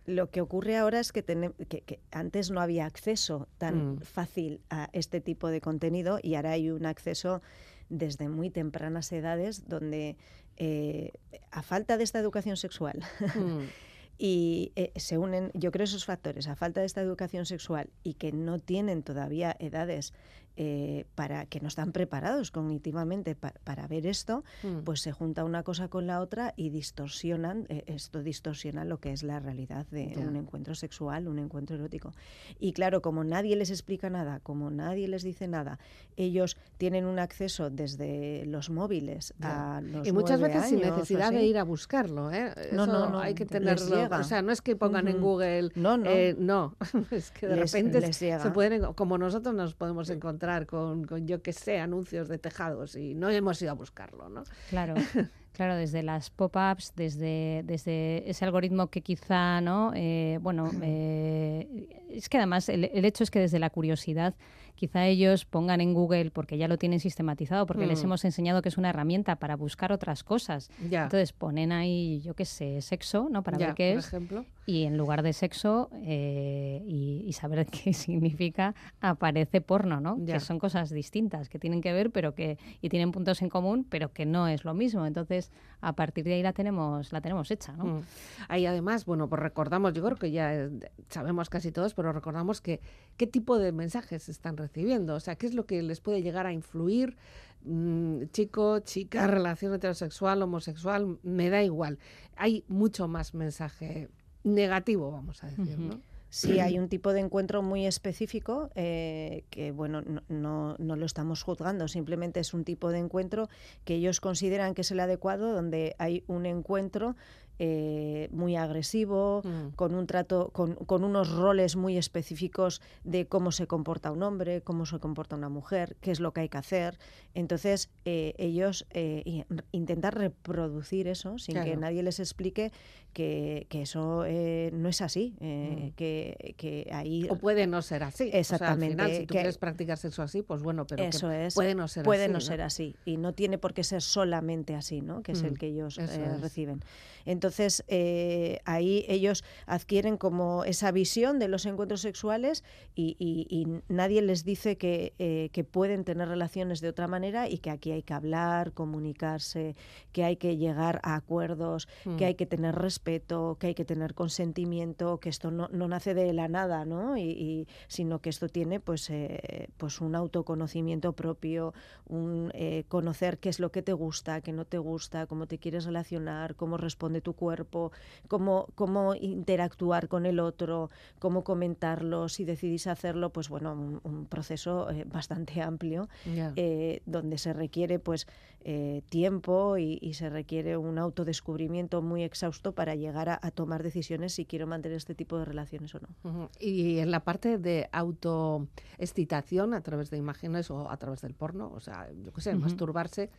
[0.05, 3.99] Lo que ocurre ahora es que, que- que antes no había acceso tan Mm.
[4.03, 7.41] fácil a este tipo de contenido y ahora hay un acceso
[7.89, 10.15] desde muy tempranas edades donde
[10.55, 11.11] eh,
[11.51, 12.99] a falta de esta educación sexual
[13.35, 13.65] Mm,
[14.17, 18.15] y eh, se unen, yo creo, esos factores, a falta de esta educación sexual y
[18.15, 20.13] que no tienen todavía edades
[20.57, 24.79] eh, para que no están preparados cognitivamente pa- para ver esto, mm.
[24.83, 29.11] pues se junta una cosa con la otra y distorsionan, eh, esto distorsiona lo que
[29.11, 30.19] es la realidad de Ya.
[30.27, 32.13] un encuentro sexual, un encuentro erótico.
[32.59, 35.77] Y claro, como nadie les explica nada, como nadie les dice nada,
[36.15, 39.77] ellos tienen un acceso desde los móviles Ya.
[39.77, 42.51] a los y muchas veces sin años o necesidad de ir a buscarlo, ¿eh?
[42.73, 44.07] No, Eso no, no, hay que tenerlo.
[44.17, 45.25] O sea, no es que pongan en Ujú.
[45.25, 45.71] Google.
[45.75, 46.09] No, no.
[46.09, 46.75] eh, no.
[47.11, 51.27] es que de Les- repente les se pueden, como nosotros nos podemos encontrar con, con,
[51.27, 54.43] yo que sé, anuncios de tejados y no hemos ido a buscarlo, ¿no?
[54.69, 54.95] Claro,
[55.53, 59.91] claro, desde las pop-ups, desde, desde ese algoritmo que quizá, ¿no?
[59.95, 64.35] Eh, bueno, eh, es que además el, el hecho es que desde la curiosidad
[64.77, 68.05] quizá ellos pongan en Google, porque ya lo tienen sistematizado, porque les Mm.
[68.05, 70.69] hemos enseñado que es una herramienta para buscar otras cosas.
[70.89, 71.03] Ya.
[71.03, 73.43] Entonces ponen ahí, yo qué sé, sexo, ¿no?
[73.43, 74.07] Para ya, ver qué por es.
[74.07, 74.45] ejemplo.
[74.65, 80.17] Y en lugar de sexo eh, y, y saber qué significa, aparece porno, ¿no?
[80.23, 80.35] Ya.
[80.35, 83.85] Que son cosas distintas, que tienen que ver, pero que y tienen puntos en común,
[83.89, 85.05] pero que no es lo mismo.
[85.05, 87.85] Entonces, a partir de ahí la tenemos, la tenemos hecha, ¿no?
[87.85, 88.01] Mm.
[88.49, 90.69] Ahí además, bueno, pues recordamos, yo creo que ya eh,
[91.09, 92.79] sabemos casi todos, pero recordamos que
[93.15, 94.66] qué tipo de mensajes están recibiendo,
[95.09, 97.17] o sea, qué es lo que les puede llegar a influir,
[97.63, 101.99] mm, chico, chica, relación heterosexual, homosexual, me da igual.
[102.35, 104.09] Hay mucho más mensaje
[104.43, 105.77] negativo, vamos a decir.
[105.77, 105.99] ¿no?
[106.29, 111.05] Sí, hay un tipo de encuentro muy específico eh, que, bueno, no, no, no lo
[111.05, 113.49] estamos juzgando, simplemente es un tipo de encuentro
[113.85, 117.15] que ellos consideran que es el adecuado, donde hay un encuentro
[117.59, 119.69] eh, muy agresivo, Mm.
[119.75, 124.61] con un trato, con, con unos roles muy específicos de cómo se comporta un hombre,
[124.61, 126.99] cómo se comporta una mujer, qué es lo que hay que hacer.
[127.33, 132.71] Entonces, eh, ellos eh, intentan reproducir eso sin que nadie les explique
[133.13, 135.89] que, que eso eh, no es así, Mm.
[135.95, 137.27] que, que ahí...
[137.29, 138.25] O puede no ser así.
[138.25, 141.01] O sea, al Exactamente, final, si tú que- quieres practicar sexo así, pues bueno, pero
[141.03, 141.55] que eso es.
[141.55, 142.33] puede no ser puede así.
[142.33, 142.95] no ser así.
[143.05, 145.21] Y no tiene por qué ser solamente así, ¿no?
[145.23, 145.95] Que es Mm, el que ellos
[146.41, 146.81] reciben.
[147.25, 147.46] Entonces,
[147.87, 152.63] eh, ahí ellos adquieren como esa visión de los encuentros sexuales
[152.95, 157.47] y, y- y nadie les dice que, eh, que pueden tener relaciones de otra manera
[157.49, 159.75] y que aquí hay que hablar, comunicarse,
[160.11, 162.15] que hay que llegar a acuerdos, Mm.
[162.17, 166.13] que hay que tener respeto, que hay que tener consentimiento, que esto no, no nace
[166.13, 167.17] de la nada, ¿no?
[167.17, 171.73] Y, y- sino que esto tiene pues, eh, pues un autoconocimiento propio,
[172.07, 175.57] un eh, conocer qué es lo que te gusta, qué no te gusta, cómo te
[175.57, 177.93] quieres relacionar, cómo responde tu cuerpo,
[178.27, 184.25] cómo, cómo interactuar con el otro, cómo comentarlo, si decidís hacerlo, pues bueno, un, un
[184.25, 186.09] proceso eh, bastante amplio
[186.57, 188.27] eh, donde se requiere pues
[188.61, 193.83] eh, tiempo y, y se requiere un autodescubrimiento muy exhausto para llegar a, a tomar
[193.83, 196.49] decisiones si quiero mantener este tipo de relaciones o no.
[196.59, 201.71] Y en la parte de autoexcitación a través de imágenes o a través del porno,
[201.73, 203.29] o sea, yo qué sé, masturbarse,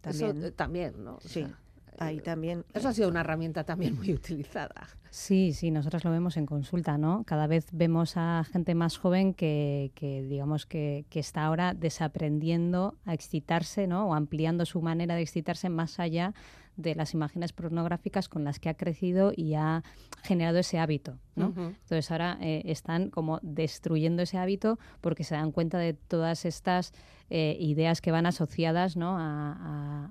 [0.00, 0.52] También.
[0.54, 1.14] también, ¿no?
[1.16, 1.40] O Sí.
[1.40, 1.58] sea,
[1.98, 2.64] ahí también.
[2.74, 4.88] Eso ha sido una herramienta también muy utilizada.
[5.10, 7.22] Sí, sí, nosotros lo vemos en consulta, ¿no?
[7.24, 12.96] Cada vez vemos a gente más joven que, que digamos, que, que está ahora desaprendiendo
[13.04, 14.08] a excitarse, ¿no?
[14.08, 16.34] O ampliando su manera de excitarse más allá
[16.76, 19.82] de las imágenes pornográficas con las que ha crecido y ha
[20.22, 21.48] generado ese hábito, ¿no?
[21.56, 26.92] Entonces ahora eh, están como destruyendo ese hábito porque se dan cuenta de todas estas
[27.30, 29.16] eh, ideas que van asociadas ¿no?
[29.18, 29.52] a-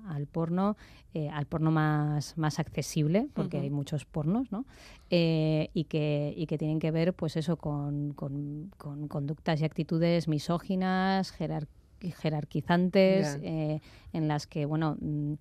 [0.06, 0.76] a- al porno,
[1.14, 4.64] eh, al porno más, más accesible, porque hay muchos pornos, ¿no?
[5.10, 10.26] Y, que, y que tienen que ver, pues eso, con, con- con conductas y actitudes
[10.26, 11.68] misóginas, jerar-
[12.00, 13.80] jerarquizantes, eh,
[14.12, 15.34] en las que, bueno, mm,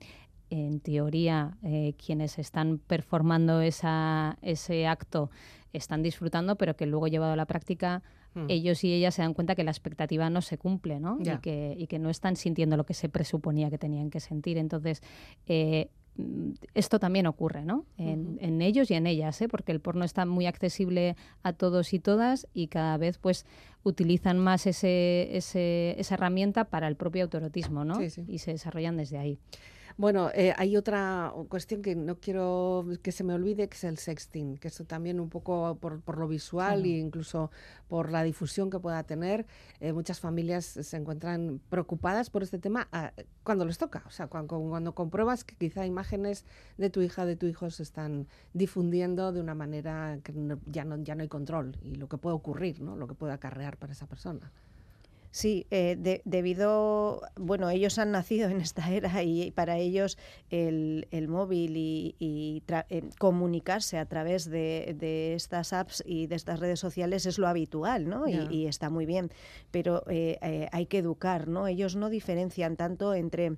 [0.53, 5.29] en teoría, eh, quienes están performando esa, ese acto
[5.73, 8.01] están disfrutando, pero que luego llevado a la práctica,
[8.35, 8.45] Mm.
[8.49, 11.17] ellos y ellas se dan cuenta que la expectativa no se cumple, ¿no?
[11.19, 14.57] Y, que, y que no están sintiendo lo que se presuponía que tenían que sentir.
[14.57, 15.03] Entonces,
[15.45, 17.85] eh, mm, esto también ocurre, ¿no?
[17.97, 19.47] En, en ellos y en ellas, ¿eh?
[19.47, 23.45] Porque el porno está muy accesible a todos y todas y cada vez, pues,
[23.83, 27.95] utilizan más ese, ese- esa herramienta para el propio autorotismo, ¿no?
[27.99, 28.23] Sí, sí.
[28.27, 29.37] Y se desarrollan desde ahí.
[29.97, 33.97] Bueno, eh, hay otra cuestión que no quiero que se me olvide, que es el
[33.97, 36.85] sexting, que eso también un poco por, por lo visual Claro.
[36.85, 37.51] e incluso
[37.87, 39.45] por la difusión que pueda tener,
[39.79, 43.11] eh, muchas familias se encuentran preocupadas por este tema ah,
[43.43, 46.45] cuando les toca, o sea, cuando, cuando compruebas que quizá imágenes
[46.77, 50.85] de tu hija, de tu hijo se están difundiendo de una manera que no- ya,
[50.85, 52.95] no, ya no hay control y lo que puede ocurrir, ¿no?
[52.95, 54.51] lo que puede acarrear para esa persona.
[55.35, 60.19] Sí, eh, de- debido, bueno, ellos han nacido en esta era y para ellos
[60.51, 66.35] el, el móvil y, y eh, comunicarse a través de, de estas apps y de
[66.35, 68.27] estas redes sociales es lo habitual, ¿no?
[68.27, 68.47] Y-.
[68.51, 69.31] Y, está muy bien,
[69.71, 71.65] pero eh, eh, hay que educar, ¿no?
[71.65, 73.57] Ellos no diferencian tanto entre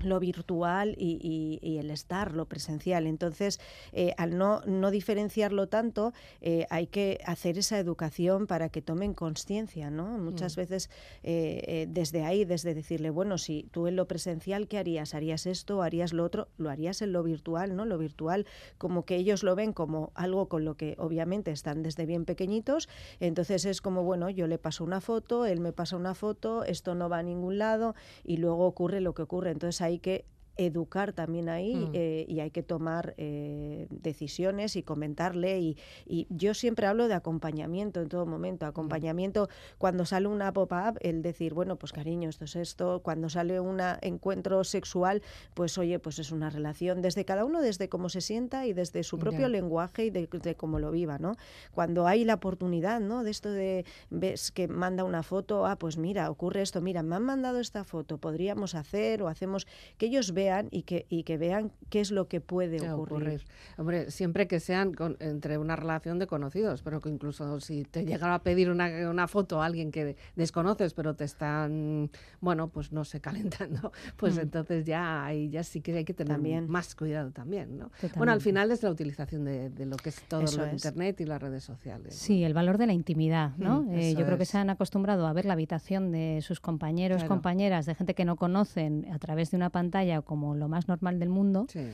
[0.00, 3.06] lo virtual y, y- y el estar, lo presencial.
[3.06, 3.60] Entonces,
[3.92, 9.14] eh, al no, no diferenciarlo tanto, eh, hay que hacer esa educación para que tomen
[9.14, 10.18] conciencia, ¿no?
[10.18, 10.60] Muchas Mm.
[10.60, 10.90] veces
[11.22, 15.14] eh, desde ahí, desde decirle, bueno, si tú en lo presencial, ¿qué harías?
[15.14, 15.82] ¿Harías esto?
[15.82, 16.48] ¿Harías lo otro?
[16.58, 17.84] Lo harías en lo virtual, ¿no?
[17.84, 18.46] Lo virtual,
[18.78, 22.88] como que ellos lo ven como algo con lo que obviamente están desde bien pequeñitos,
[23.20, 26.94] entonces es como, bueno, yo le paso una foto, él me pasa una foto, esto
[26.94, 29.50] no va a ningún lado y luego ocurre lo que ocurre.
[29.50, 31.90] Entonces hay que educar también ahí Mm.
[31.94, 35.76] eh, y hay que tomar eh, decisiones y comentarle y,
[36.06, 39.48] y yo siempre hablo de acompañamiento en todo momento, acompañamiento
[39.78, 43.80] cuando sale una pop-up, el decir, bueno, pues cariño, esto es esto, cuando sale un
[44.02, 45.22] encuentro sexual,
[45.54, 49.02] pues oye, pues es una relación desde cada uno, desde cómo se sienta y desde
[49.02, 51.36] su propio lenguaje y de, de cómo lo viva, ¿no?
[51.72, 53.24] Cuando hay la oportunidad, ¿no?
[53.24, 57.16] De esto de, ves que manda una foto, ah, pues mira, ocurre esto, mira, me
[57.16, 61.36] han mandado esta foto, podríamos hacer o hacemos, que ellos vean y que, y que
[61.38, 63.42] vean qué es lo que puede a ocurrir.
[63.78, 68.04] Hombre, siempre que sean con- entre una relación de conocidos, pero que incluso si te
[68.04, 72.92] llegara a pedir una, una foto a alguien que desconoces, pero te están, bueno, pues
[72.92, 74.40] no sé, calentando, pues Mm.
[74.40, 76.68] entonces ya ahí ya sí que hay que tener También.
[76.68, 77.90] más cuidado también, ¿no?
[78.16, 80.72] Bueno, al final es la utilización de, de lo que es todo Eso lo es.
[80.72, 82.06] internet y las redes sociales.
[82.06, 82.18] ¿no?
[82.18, 83.82] Sí, el valor de la intimidad, ¿no?
[83.82, 87.18] Mm, Eh, yo creo que se han acostumbrado a ver la habitación de sus compañeros,
[87.18, 87.28] Claro.
[87.28, 91.18] compañeras, de gente que no conocen a través de una pantalla como lo más normal
[91.18, 91.86] del mundo, Sí.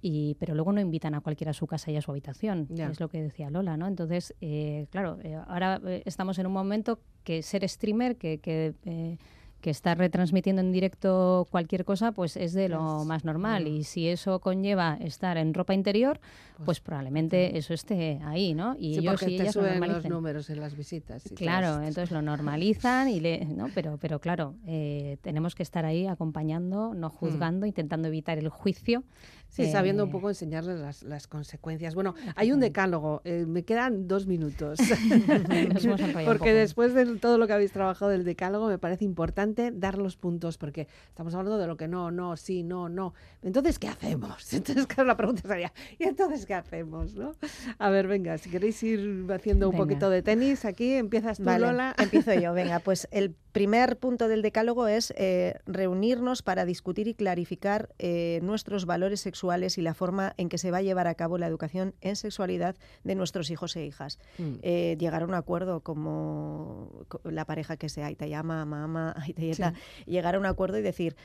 [0.00, 3.00] y, pero luego no invitan a cualquiera a su casa y a su habitación, es
[3.00, 3.86] lo que decía Lola, ¿no?
[3.86, 8.74] Entonces, eh, claro, eh, ahora eh, estamos en un momento que ser streamer, que, que,
[8.86, 9.18] eh,
[9.62, 13.64] que estar retransmitiendo en directo cualquier cosa, pues es de lo más normal.
[13.64, 13.68] mm.
[13.68, 16.20] Y si eso conlleva estar en ropa interior,
[16.56, 18.76] pues, Pues, probablemente eso esté ahí, ¿no?
[18.78, 20.10] Y Sí, ellos porque y te ellas lo suben los normalicen.
[20.12, 21.26] números en las visitas.
[21.26, 23.68] y Claro, entonces lo normalizan y le, ¿no?
[23.74, 29.02] pero, pero claro, eh, tenemos que estar ahí acompañando, no juzgando, intentando evitar el juicio.
[29.48, 31.94] Sí, sabiendo un eh, poco enseñarles las, las consecuencias.
[31.94, 34.78] Bueno, hay un decálogo, eh, me quedan dos minutos.
[36.24, 40.16] Porque después de todo lo que habéis trabajado del decálogo, me parece importante dar los
[40.16, 43.14] puntos, porque estamos hablando de lo que no, no, sí, no, no.
[43.42, 44.52] Entonces, ¿qué hacemos?
[44.52, 47.14] Entonces, claro, la pregunta sería, ¿y entonces qué hacemos?
[47.14, 47.34] ¿no?
[47.78, 49.84] A ver, venga, si queréis ir haciendo un Venga.
[49.84, 51.94] poquito de tenis aquí, empiezas tú, Vale, Lola.
[51.98, 52.52] empiezo yo.
[52.54, 58.40] Venga, pues el primer punto del decálogo es eh, reunirnos para discutir y clarificar eh,
[58.42, 61.46] nuestros valores sexuales y la forma en que se va a llevar a cabo la
[61.48, 64.18] educación en sexualidad de nuestros hijos e hijas.
[64.38, 64.54] Mm.
[64.62, 69.14] Eh, llegar a un acuerdo como co- la pareja que sea, te llama, mamá,
[69.50, 69.74] Aitayeta,
[70.06, 71.16] llegar a un acuerdo y decir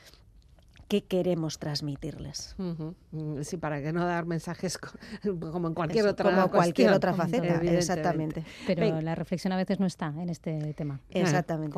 [0.87, 2.55] qué queremos transmitirles.
[3.41, 4.89] Sí, para que no dar mensajes co-
[5.51, 8.43] como en cualquier Eso, otra como cualquier otra faceta, exactamente.
[8.65, 11.01] Pero la reflexión a veces no está en este tema.
[11.09, 11.73] Exactamente.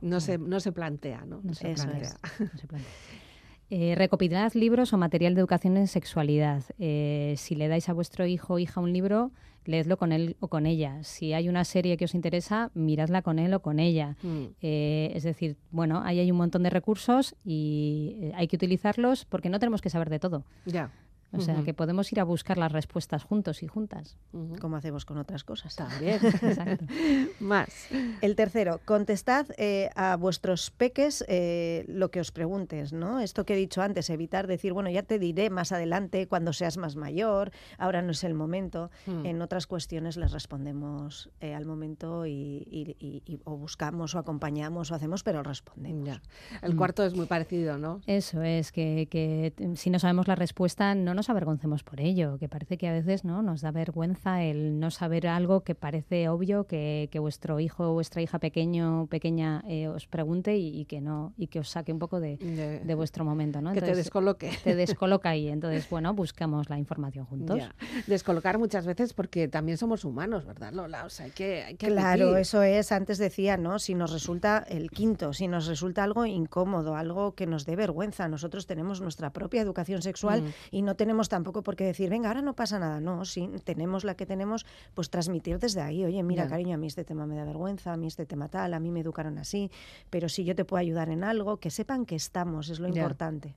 [0.00, 1.40] No se, no se plantea, ¿no?
[1.42, 2.08] No se Eso plantea.
[2.08, 2.40] es.
[2.52, 2.90] No se plantea.
[3.74, 6.62] Eh, recopilad libros o material de educación en sexualidad.
[6.78, 9.32] Eh, si le dais a vuestro hijo o hija un libro,
[9.64, 11.02] leedlo con él o con ella.
[11.02, 14.16] Si hay una serie que os interesa, miradla con él o con ella.
[14.22, 14.44] Mm.
[14.60, 19.24] Eh, es decir, bueno, ahí hay un montón de recursos y eh, hay que utilizarlos
[19.24, 20.44] porque no tenemos que saber de todo.
[20.64, 20.90] Ya.
[21.34, 24.16] O sea, que podemos ir a buscar las respuestas juntos y juntas.
[24.60, 25.74] Como hacemos con otras cosas.
[25.76, 26.20] También.
[26.22, 26.84] Exacto.
[27.40, 27.68] Más.
[28.20, 33.20] El tercero, contestad eh, a vuestros peques eh, lo que os preguntes, ¿no?
[33.20, 36.76] Esto que he dicho antes, evitar decir, bueno, ya te diré más adelante cuando seas
[36.76, 38.90] más mayor, ahora no es el momento.
[39.06, 39.26] Mm.
[39.26, 42.30] En otras cuestiones les respondemos eh, al momento y,
[42.70, 46.06] y- y- y- o buscamos o acompañamos o hacemos, pero respondemos.
[46.06, 46.22] Ya.
[46.62, 48.00] El cuarto es muy parecido, ¿no?
[48.06, 52.38] Eso es, que, que, eh, si no sabemos la respuesta no nos avergoncemos por ello,
[52.38, 56.28] que parece que a veces no nos da vergüenza el no saber algo que parece
[56.28, 60.80] obvio que, que vuestro hijo o vuestra hija pequeño o pequeña eh, os pregunte y,
[60.80, 63.72] y que no y que os saque un poco de, De- de vuestro momento, ¿no?
[63.72, 64.50] que te descoloque.
[64.64, 65.48] te descoloca ahí.
[65.48, 67.58] Entonces, bueno, buscamos la información juntos.
[67.58, 67.74] Ya.
[68.06, 71.04] Descolocar muchas veces porque también somos humanos, ¿verdad, Lola?
[71.04, 72.40] O sea, hay que, hay que Claro, admitir.
[72.42, 73.78] eso es, antes decía, ¿no?
[73.78, 78.28] Si nos resulta el quinto, si nos resulta algo incómodo, algo que nos dé vergüenza,
[78.28, 80.46] nosotros tenemos nuestra propia educación sexual Mm.
[80.70, 84.04] y no tenemos tampoco por qué decir, venga, ahora no pasa nada, no, si tenemos
[84.04, 87.36] la que tenemos, pues transmitir desde ahí, oye, mira, cariño, a mí este tema me
[87.36, 89.70] da vergüenza, a mí este tema tal, a mí me educaron así,
[90.10, 93.54] pero si yo te puedo ayudar en algo, que sepan que estamos, es lo importante.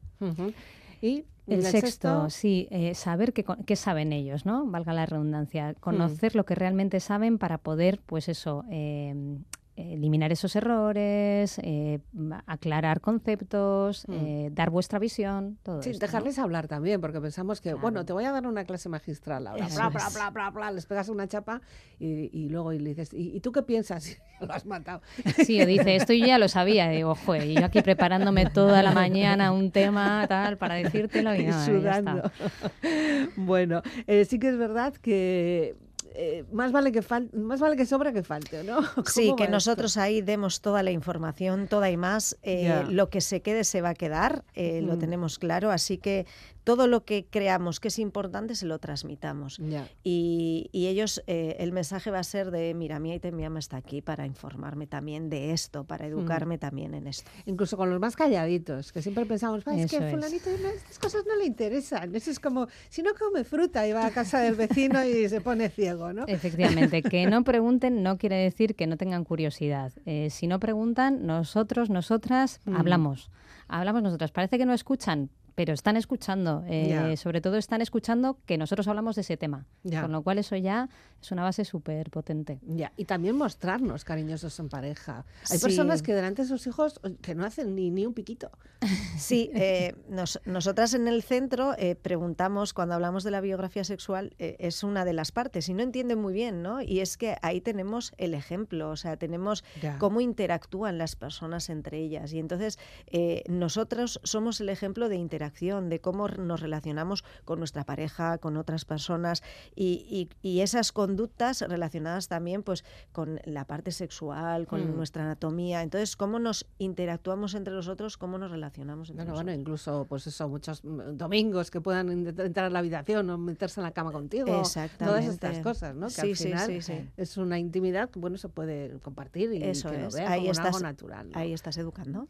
[1.01, 4.65] Y El, el sexto, sí, eh, saber qué, qué saben ellos, ¿no?
[4.65, 5.71] Valga la redundancia.
[5.71, 5.79] Hmm.
[5.79, 9.37] Conocer lo que realmente saben para poder, pues eso, eh,
[9.75, 11.99] eliminar esos errores, eh,
[12.45, 14.13] aclarar conceptos, Mm.
[14.13, 16.07] eh, dar vuestra visión, todo Sí, esto, ¿no?
[16.07, 17.81] dejarles hablar también, porque pensamos que, Claro.
[17.81, 20.85] bueno, te voy a dar una clase magistral ahora, bla, bla, bla, bla, bla, les
[20.85, 21.61] pegas una chapa
[21.99, 24.17] y, y luego y le dices, ¿y, y tú qué piensas?
[24.39, 25.01] Lo has matado.
[25.45, 26.91] Sí, o dice, esto yo ya lo sabía.
[26.93, 31.33] Y digo, joder, y yo aquí preparándome toda la mañana un tema tal para decírtelo
[31.35, 32.17] y y nada, ya sudando.
[32.25, 33.31] está.
[33.37, 35.75] bueno, eh, sí que es verdad que
[36.17, 38.77] eh, más vale que fal- más vale que sobra que falte, ¿no?
[39.05, 39.51] Sí, ¿Cómo que esto?
[39.51, 42.37] nosotros ahí demos toda la información, toda y más.
[42.43, 42.83] eh.
[42.89, 44.99] Lo que se quede se va a quedar, eh, lo Mm.
[44.99, 45.71] tenemos claro.
[45.71, 46.25] Así que
[46.65, 49.59] todo lo que creamos que es importante se lo transmitamos.
[50.03, 53.77] Y, y ellos, eh, el mensaje va a ser de, mira, mi te me está
[53.77, 55.87] aquí para informarme también de esto, Mm.
[55.87, 57.29] para educarme también en esto.
[57.45, 61.23] Incluso con los más calladitos, que siempre pensamos, "Ah, es que Eso fulanito estas cosas
[61.27, 62.13] no le interesan.
[62.15, 65.39] Eso es como, si no come fruta y va a casa del vecino y se
[65.41, 66.25] pone ciego, ¿no?
[66.27, 69.93] Efectivamente, que no pregunten no quiere decir que no tengan curiosidad.
[70.07, 72.75] Eh, si no preguntan, nosotros, nosotras, Mm.
[72.75, 73.29] hablamos.
[73.67, 74.31] Hablamos nosotras.
[74.31, 76.63] Parece que no escuchan, pero están escuchando.
[76.67, 77.15] Eh.
[77.17, 79.65] Sobre todo están escuchando que nosotros hablamos de ese tema.
[79.83, 80.89] Con lo cual eso ya
[81.21, 82.59] es una base súper potente.
[82.67, 85.25] Ya, y también mostrarnos cariñosos en pareja.
[85.49, 85.63] Hay Sí.
[85.65, 88.51] personas que delante de sus hijos que no hacen ni, ni un piquito.
[89.17, 94.35] Sí, eh, nos- nosotras en el centro eh, preguntamos, cuando hablamos de la biografía sexual,
[94.39, 96.81] eh, es una de las partes y no entienden muy bien, ¿no?
[96.81, 99.63] Y es que ahí tenemos el ejemplo, o sea, tenemos
[99.99, 102.33] cómo interactúan las personas entre ellas.
[102.33, 102.77] Y entonces
[103.07, 105.44] eh, nosotros somos el ejemplo de interacción,
[105.89, 109.43] de cómo nos relacionamos con nuestra pareja, con otras personas
[109.75, 114.95] y, y- y esas conductas relacionadas también pues, con la parte sexual, con Mm.
[114.95, 115.81] nuestra anatomía.
[115.83, 119.61] Entonces, cómo nos interactuamos entre nosotros, cómo nos relacionamos entre Bueno, bueno, nosotros.
[119.61, 123.83] incluso, pues eso, muchos mm, domingos que puedan entrar a la habitación o meterse en
[123.83, 124.45] la cama contigo.
[124.45, 125.29] Todas Exactamente.
[125.31, 126.07] estas cosas, ¿no?
[126.07, 127.09] Que Sí, al final sí, sí.
[127.17, 130.15] es una intimidad que, bueno, se puede compartir y Eso que lo es.
[130.15, 131.29] vean Ahí como un algo estás- natural.
[131.31, 131.39] ¿no?
[131.39, 132.27] Ahí estás educando.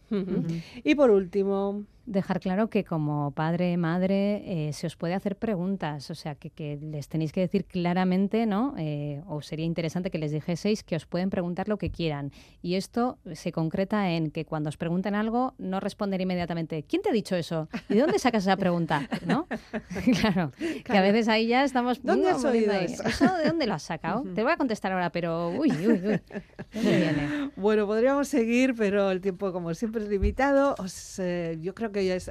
[0.83, 3.04] Y por último, Dejar claro que como
[3.35, 7.41] padre, madre, eh, se os puede hacer preguntas, o sea, que, que les tenéis que
[7.41, 8.73] decir claramente, ¿no?
[8.77, 12.31] Eh, o sería interesante que les dijeseis que os pueden preguntar lo que quieran.
[12.61, 17.09] Y esto se concreta en que cuando os pregunten algo, no responder inmediatamente, ¿quién te
[17.09, 17.69] ha dicho eso?
[17.89, 19.07] ¿Y de dónde sacas esa pregunta?
[19.25, 19.47] ¿No?
[20.21, 20.51] claro,
[20.83, 22.01] que a veces ahí ya estamos...
[22.03, 23.03] ¿Dónde has oído eso?
[23.37, 24.23] ¿De dónde lo has sacado?
[24.33, 25.49] Te voy a contestar ahora, pero...
[25.49, 25.99] Uy, uy, uy.
[25.99, 26.21] ¿De
[26.73, 27.51] dónde viene?
[27.55, 30.75] Bueno, podríamos seguir, pero el tiempo, como siempre, es limitado.
[30.79, 32.29] Os, eh, yo creo que ya es-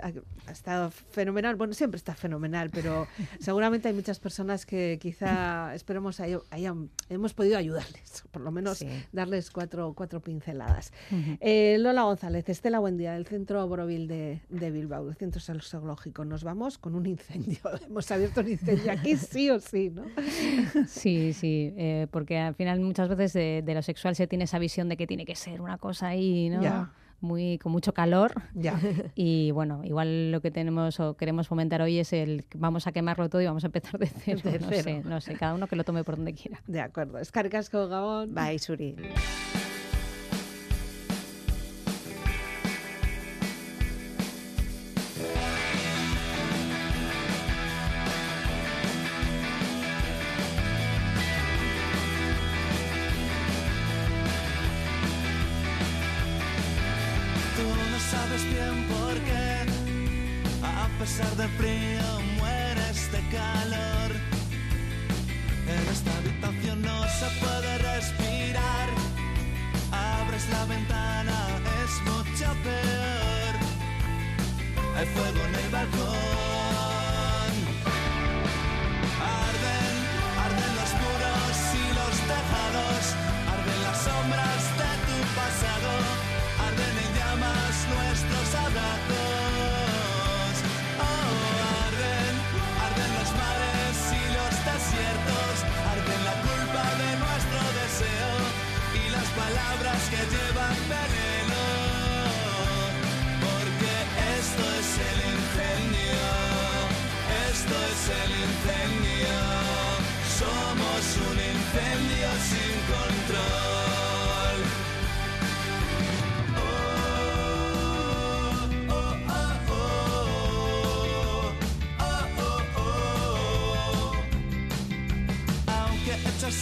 [0.65, 1.57] estado fenomenal.
[1.57, 3.07] Bueno, siempre está fenomenal, pero
[3.39, 8.79] seguramente hay muchas personas que quizá esperemos haya- hayan, hemos podido ayudarles, por lo menos
[8.79, 8.89] Sí.
[9.13, 10.91] darles cuatro, cuatro pinceladas.
[11.41, 16.25] Eh, Lola González, Estela Buendía, del Centro Borovil de, de Bilbao, el Centro Sexológico.
[16.25, 17.59] Nos vamos con un incendio.
[17.87, 20.05] Hemos abierto un incendio aquí, sí o sí, ¿no?
[20.89, 24.59] Sí, sí, eh, porque al final muchas veces de, de lo sexual se tiene esa
[24.59, 26.63] visión de que tiene que ser una cosa ahí, ¿no?
[27.25, 28.35] Muy, con mucho calor.
[28.55, 28.79] Ya.
[29.17, 33.29] Y bueno, igual lo que tenemos o queremos fomentar hoy es el vamos a quemarlo
[33.29, 34.41] todo y vamos a empezar de cero.
[34.45, 36.61] De no sé, no sé, cada uno que lo tome por donde quiera.
[36.67, 37.19] De acuerdo.
[37.19, 38.35] Escarcasco, Gabón.
[38.35, 38.97] Bye, Suri.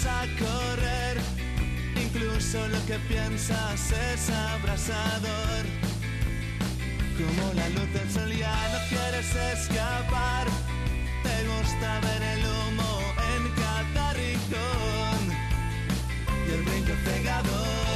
[0.07, 1.18] a correr.
[1.96, 5.64] Incluso lo que piensas es abrasador.
[7.16, 10.46] Como la luz del sol ya no quieres escapar.
[11.22, 13.00] Te gusta ver el humo
[13.34, 15.20] en cada rincón
[16.46, 17.91] y el brinco cegador.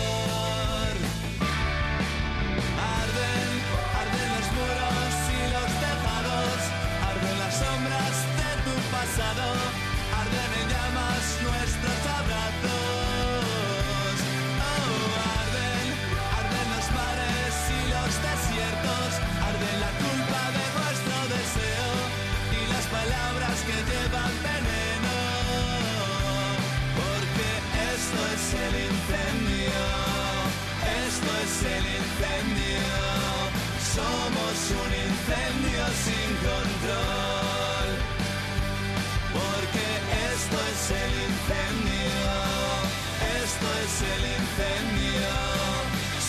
[44.03, 45.29] el incendio,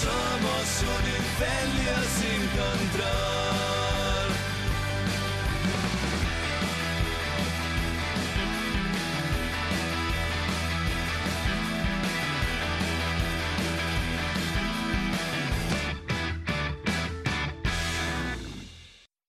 [0.02, 3.17] somos un incendio sin control.